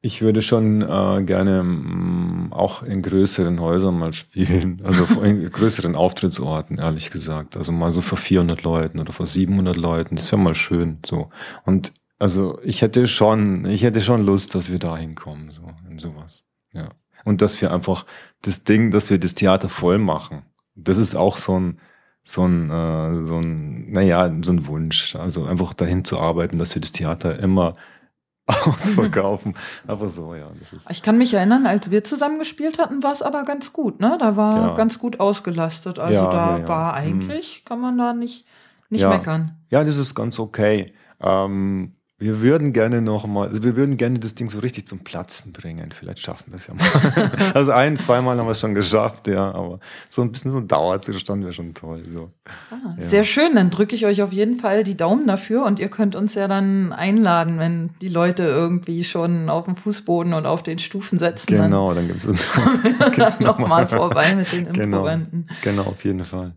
ich 0.00 0.22
würde 0.22 0.40
schon 0.40 0.80
äh, 0.80 1.22
gerne 1.24 1.58
ähm, 1.58 2.48
auch 2.50 2.82
in 2.82 3.02
größeren 3.02 3.60
Häusern 3.60 3.98
mal 3.98 4.14
spielen, 4.14 4.80
also 4.84 5.20
in 5.20 5.52
größeren 5.52 5.96
Auftrittsorten, 5.96 6.78
ehrlich 6.78 7.10
gesagt. 7.10 7.58
Also 7.58 7.72
mal 7.72 7.90
so 7.90 8.00
vor 8.00 8.16
400 8.16 8.62
Leuten 8.62 9.00
oder 9.00 9.12
vor 9.12 9.26
700 9.26 9.76
Leuten, 9.76 10.16
das 10.16 10.32
wäre 10.32 10.40
mal 10.40 10.54
schön. 10.54 11.00
So 11.04 11.28
und 11.66 11.92
also 12.18 12.58
ich 12.62 12.82
hätte 12.82 13.06
schon, 13.06 13.64
ich 13.66 13.82
hätte 13.82 14.02
schon 14.02 14.24
Lust, 14.24 14.54
dass 14.54 14.70
wir 14.70 14.78
da 14.78 14.96
hinkommen, 14.96 15.50
so 15.50 15.62
in 15.88 15.98
sowas. 15.98 16.44
Ja. 16.72 16.88
Und 17.24 17.42
dass 17.42 17.60
wir 17.60 17.72
einfach 17.72 18.06
das 18.42 18.64
Ding, 18.64 18.90
dass 18.90 19.10
wir 19.10 19.18
das 19.18 19.34
Theater 19.34 19.68
voll 19.68 19.98
machen. 19.98 20.42
Das 20.74 20.98
ist 20.98 21.14
auch 21.14 21.36
so 21.36 21.58
ein, 21.58 21.80
so 22.24 22.44
ein, 22.44 22.70
äh, 22.70 23.24
so 23.24 23.38
ein, 23.38 23.92
naja, 23.92 24.32
so 24.42 24.52
ein 24.52 24.66
Wunsch. 24.66 25.14
Also 25.16 25.44
einfach 25.44 25.74
dahin 25.74 26.04
zu 26.04 26.18
arbeiten, 26.18 26.58
dass 26.58 26.74
wir 26.74 26.80
das 26.80 26.92
Theater 26.92 27.38
immer 27.38 27.76
ausverkaufen. 28.46 29.54
aber 29.86 30.08
so, 30.08 30.34
ja. 30.34 30.50
ich 30.88 31.02
kann 31.02 31.18
mich 31.18 31.34
erinnern, 31.34 31.66
als 31.66 31.90
wir 31.90 32.02
zusammen 32.02 32.38
gespielt 32.38 32.78
hatten, 32.78 33.02
war 33.02 33.12
es 33.12 33.22
aber 33.22 33.44
ganz 33.44 33.72
gut, 33.72 34.00
ne? 34.00 34.16
Da 34.18 34.36
war 34.36 34.68
ja. 34.68 34.74
ganz 34.74 34.98
gut 34.98 35.20
ausgelastet. 35.20 35.98
Also 35.98 36.14
ja, 36.14 36.30
da 36.30 36.58
ja, 36.58 36.68
war 36.68 36.92
mhm. 36.92 36.98
eigentlich, 36.98 37.56
hm. 37.56 37.64
kann 37.66 37.80
man 37.80 37.98
da 37.98 38.14
nicht, 38.14 38.46
nicht 38.88 39.06
meckern. 39.06 39.58
Ja, 39.70 39.84
das 39.84 39.98
ist 39.98 40.14
ganz 40.14 40.38
okay. 40.38 40.86
Ähm, 41.20 41.97
wir 42.20 42.40
würden 42.40 42.72
gerne 42.72 43.00
noch 43.00 43.28
mal, 43.28 43.46
also 43.46 43.62
wir 43.62 43.76
würden 43.76 43.96
gerne 43.96 44.18
das 44.18 44.34
Ding 44.34 44.50
so 44.50 44.58
richtig 44.58 44.88
zum 44.88 44.98
Platzen 44.98 45.52
bringen. 45.52 45.92
Vielleicht 45.92 46.18
schaffen 46.18 46.46
wir 46.48 46.56
es 46.56 46.66
ja 46.66 46.74
mal. 46.74 47.52
also 47.54 47.70
ein, 47.70 47.96
zweimal 48.00 48.36
haben 48.36 48.46
wir 48.46 48.50
es 48.50 48.60
schon 48.60 48.74
geschafft, 48.74 49.28
ja, 49.28 49.52
aber 49.54 49.78
so 50.10 50.22
ein 50.22 50.32
bisschen 50.32 50.50
so 50.50 50.58
ein 50.58 50.66
Dauerzustand 50.66 51.44
wäre 51.44 51.52
schon 51.52 51.74
toll. 51.74 52.02
So. 52.10 52.32
Ah, 52.70 52.94
ja. 52.96 53.04
Sehr 53.04 53.22
schön, 53.22 53.54
dann 53.54 53.70
drücke 53.70 53.94
ich 53.94 54.04
euch 54.04 54.20
auf 54.20 54.32
jeden 54.32 54.56
Fall 54.56 54.82
die 54.82 54.96
Daumen 54.96 55.28
dafür 55.28 55.64
und 55.64 55.78
ihr 55.78 55.88
könnt 55.90 56.16
uns 56.16 56.34
ja 56.34 56.48
dann 56.48 56.92
einladen, 56.92 57.60
wenn 57.60 57.90
die 58.00 58.08
Leute 58.08 58.42
irgendwie 58.42 59.04
schon 59.04 59.48
auf 59.48 59.66
dem 59.66 59.76
Fußboden 59.76 60.32
und 60.32 60.44
auf 60.44 60.64
den 60.64 60.80
Stufen 60.80 61.20
setzen. 61.20 61.46
Genau, 61.46 61.94
dann, 61.94 62.08
dann 62.08 62.18
gibt 62.18 63.18
es 63.18 63.38
noch, 63.38 63.60
noch 63.60 63.88
vorbei 63.88 64.34
mit 64.34 64.50
den 64.50 64.66
Improbanden. 64.66 65.46
Genau, 65.62 65.82
genau, 65.82 65.90
auf 65.90 66.04
jeden 66.04 66.24
Fall. 66.24 66.52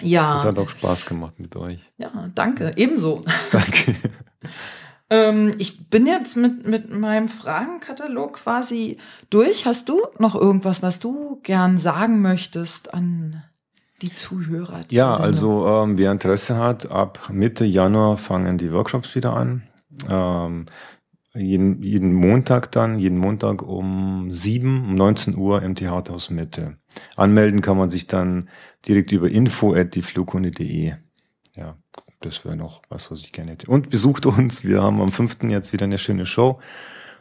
Ja. 0.00 0.34
Es 0.34 0.44
hat 0.44 0.58
auch 0.58 0.68
Spaß 0.68 1.06
gemacht 1.06 1.38
mit 1.38 1.54
euch. 1.54 1.78
Ja, 1.98 2.10
danke. 2.34 2.72
Ebenso. 2.74 3.22
Danke. 3.52 3.94
ähm, 5.10 5.50
ich 5.58 5.88
bin 5.88 6.06
jetzt 6.06 6.36
mit, 6.36 6.66
mit 6.66 6.90
meinem 6.90 7.28
Fragenkatalog 7.28 8.34
quasi 8.34 8.98
durch. 9.30 9.66
Hast 9.66 9.88
du 9.88 10.00
noch 10.18 10.34
irgendwas, 10.34 10.82
was 10.82 10.98
du 10.98 11.40
gern 11.42 11.78
sagen 11.78 12.22
möchtest 12.22 12.94
an 12.94 13.42
die 14.00 14.14
Zuhörer? 14.14 14.80
Ja, 14.90 15.14
also 15.14 15.66
ähm, 15.66 15.98
wer 15.98 16.12
Interesse 16.12 16.56
hat, 16.56 16.90
ab 16.90 17.30
Mitte 17.32 17.64
Januar 17.64 18.16
fangen 18.16 18.58
die 18.58 18.72
Workshops 18.72 19.14
wieder 19.14 19.34
an. 19.34 19.62
Ähm, 20.10 20.66
jeden, 21.34 21.82
jeden 21.82 22.12
Montag 22.12 22.72
dann, 22.72 22.98
jeden 22.98 23.18
Montag 23.18 23.62
um 23.62 24.30
7, 24.30 24.84
um 24.84 24.94
19 24.94 25.36
Uhr 25.36 25.62
im 25.62 25.74
Theaterhaus 25.74 26.30
Mitte. 26.30 26.76
Anmelden 27.16 27.62
kann 27.62 27.78
man 27.78 27.90
sich 27.90 28.06
dann 28.06 28.48
direkt 28.86 29.12
über 29.12 29.30
info 29.30 29.74
at 29.74 29.94
dieflughunde.de. 29.94 30.88
Ja, 30.88 30.96
das 32.24 32.44
wäre 32.44 32.56
noch 32.56 32.82
was, 32.88 33.10
was 33.10 33.20
ich 33.20 33.32
gerne 33.32 33.52
hätte. 33.52 33.70
Und 33.70 33.90
besucht 33.90 34.26
uns. 34.26 34.64
Wir 34.64 34.82
haben 34.82 35.00
am 35.00 35.10
5. 35.10 35.44
jetzt 35.44 35.72
wieder 35.72 35.84
eine 35.84 35.98
schöne 35.98 36.26
Show. 36.26 36.60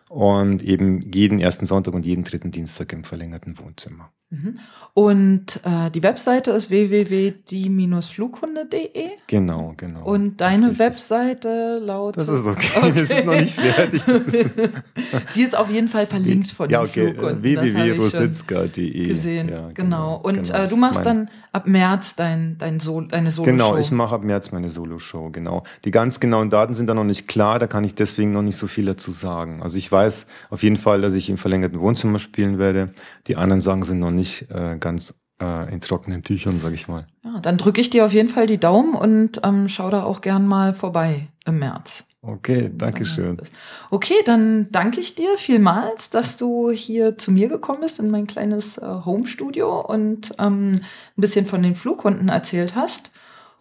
Und 0.10 0.62
eben 0.62 1.02
jeden 1.02 1.40
ersten 1.40 1.66
Sonntag 1.66 1.94
und 1.94 2.06
jeden 2.06 2.24
dritten 2.24 2.52
Dienstag 2.52 2.92
im 2.94 3.04
verlängerten 3.04 3.58
Wohnzimmer. 3.60 4.12
Mhm. 4.32 4.56
Und 4.94 5.62
äh, 5.66 5.92
die 5.92 6.02
Webseite 6.04 6.52
ist 6.52 6.70
www.die-flughunde.de. 6.70 9.10
Genau, 9.28 9.74
genau. 9.76 10.06
Und 10.06 10.40
deine 10.40 10.80
Webseite 10.80 11.82
lautet. 11.84 12.22
Das 12.22 12.30
ist 12.30 12.46
okay. 12.46 12.70
okay. 12.78 12.94
Das 12.96 13.10
ist 13.10 13.26
noch 13.26 13.38
nicht 13.38 13.60
fertig. 13.60 14.08
Ist 14.08 14.32
Sie 15.32 15.44
ist 15.44 15.58
auf 15.58 15.70
jeden 15.70 15.90
Fall 15.90 16.08
verlinkt 16.08 16.52
von 16.52 16.70
ja, 16.70 16.82
okay. 16.82 17.12
den 17.12 17.44
www.rositzka.de. 17.44 19.08
Gesehen, 19.08 19.50
ja, 19.50 19.70
genau. 19.74 19.74
genau. 19.74 20.16
Und 20.24 20.44
genau, 20.44 20.64
äh, 20.64 20.70
du 20.70 20.78
machst 20.78 21.06
dann 21.06 21.30
ab 21.52 21.68
März 21.68 22.16
dein, 22.16 22.58
dein 22.58 22.80
Sol 22.80 23.10
deine 23.10 23.32
Solo-Show. 23.32 23.52
Genau, 23.52 23.76
ich 23.78 23.92
mache 23.92 24.16
ab 24.16 24.24
März 24.24 24.54
meine 24.54 24.70
Solo-Show, 24.70 25.32
genau. 25.32 25.64
Die 25.84 25.92
ganz 25.92 26.22
genauen 26.22 26.50
Daten 26.50 26.74
sind 26.74 26.88
da 26.88 26.94
noch 26.94 27.04
nicht 27.04 27.28
klar, 27.28 27.60
da 27.60 27.68
kann 27.68 27.84
ich 27.84 27.96
deswegen 27.96 28.32
noch 28.32 28.44
nicht 28.44 28.56
so 28.56 28.68
viel 28.68 28.86
dazu 28.86 29.12
sagen. 29.12 29.62
Also 29.62 29.78
ich 29.78 29.92
weiß 29.92 30.26
auf 30.50 30.64
jeden 30.64 30.78
Fall, 30.78 31.02
dass 31.02 31.16
ich 31.16 31.30
im 31.30 31.38
verlängerten 31.38 31.82
Wohnzimmer 31.82 32.20
spielen 32.20 32.60
werde. 32.60 32.86
Die 33.28 33.36
anderen 33.36 33.60
Sachen 33.60 33.84
sind 33.84 34.00
noch 34.00 34.12
nicht 34.12 34.21
nicht 34.22 34.52
äh, 34.52 34.78
ganz 34.80 35.22
äh, 35.42 35.74
in 35.74 35.82
trockenen 35.82 36.24
Tüchern, 36.24 36.60
sag 36.62 36.74
ich 36.74 36.88
mal. 36.88 37.08
Ja, 37.24 37.40
dann 37.40 37.58
drücke 37.58 37.82
ich 37.82 37.90
dir 37.90 38.06
auf 38.06 38.14
jeden 38.14 38.30
Fall 38.30 38.48
die 38.48 38.60
Daumen 38.60 38.94
und 38.94 39.42
ähm, 39.44 39.68
schau 39.68 39.90
da 39.90 40.04
auch 40.04 40.22
gern 40.22 40.46
mal 40.46 40.74
vorbei 40.74 41.28
im 41.46 41.60
März. 41.60 42.06
Okay, 42.24 42.70
danke 42.72 43.04
schön. 43.04 43.42
Okay, 43.90 44.14
dann 44.26 44.72
danke 44.72 45.00
ich 45.00 45.16
dir 45.16 45.38
vielmals, 45.38 46.12
dass 46.12 46.38
du 46.38 46.70
hier 46.70 47.18
zu 47.18 47.32
mir 47.32 47.50
gekommen 47.50 47.82
bist 47.82 47.98
in 47.98 48.12
mein 48.12 48.28
kleines 48.28 48.78
äh, 48.78 48.86
Home-Studio 48.86 49.82
und 49.82 50.32
ähm, 50.38 50.74
ein 50.74 50.82
bisschen 51.16 51.48
von 51.48 51.64
den 51.64 51.76
Flughunden 51.76 52.30
erzählt 52.30 52.76
hast. 52.76 53.10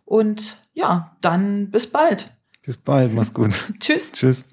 Und 0.04 0.58
ja, 0.74 1.16
dann 1.22 1.70
bis 1.70 1.86
bald. 1.86 2.30
Bis 2.62 2.76
bald, 2.76 3.14
mach's 3.14 3.32
gut. 3.32 3.54
Tschüss. 3.80 4.12
Tschüss. 4.12 4.44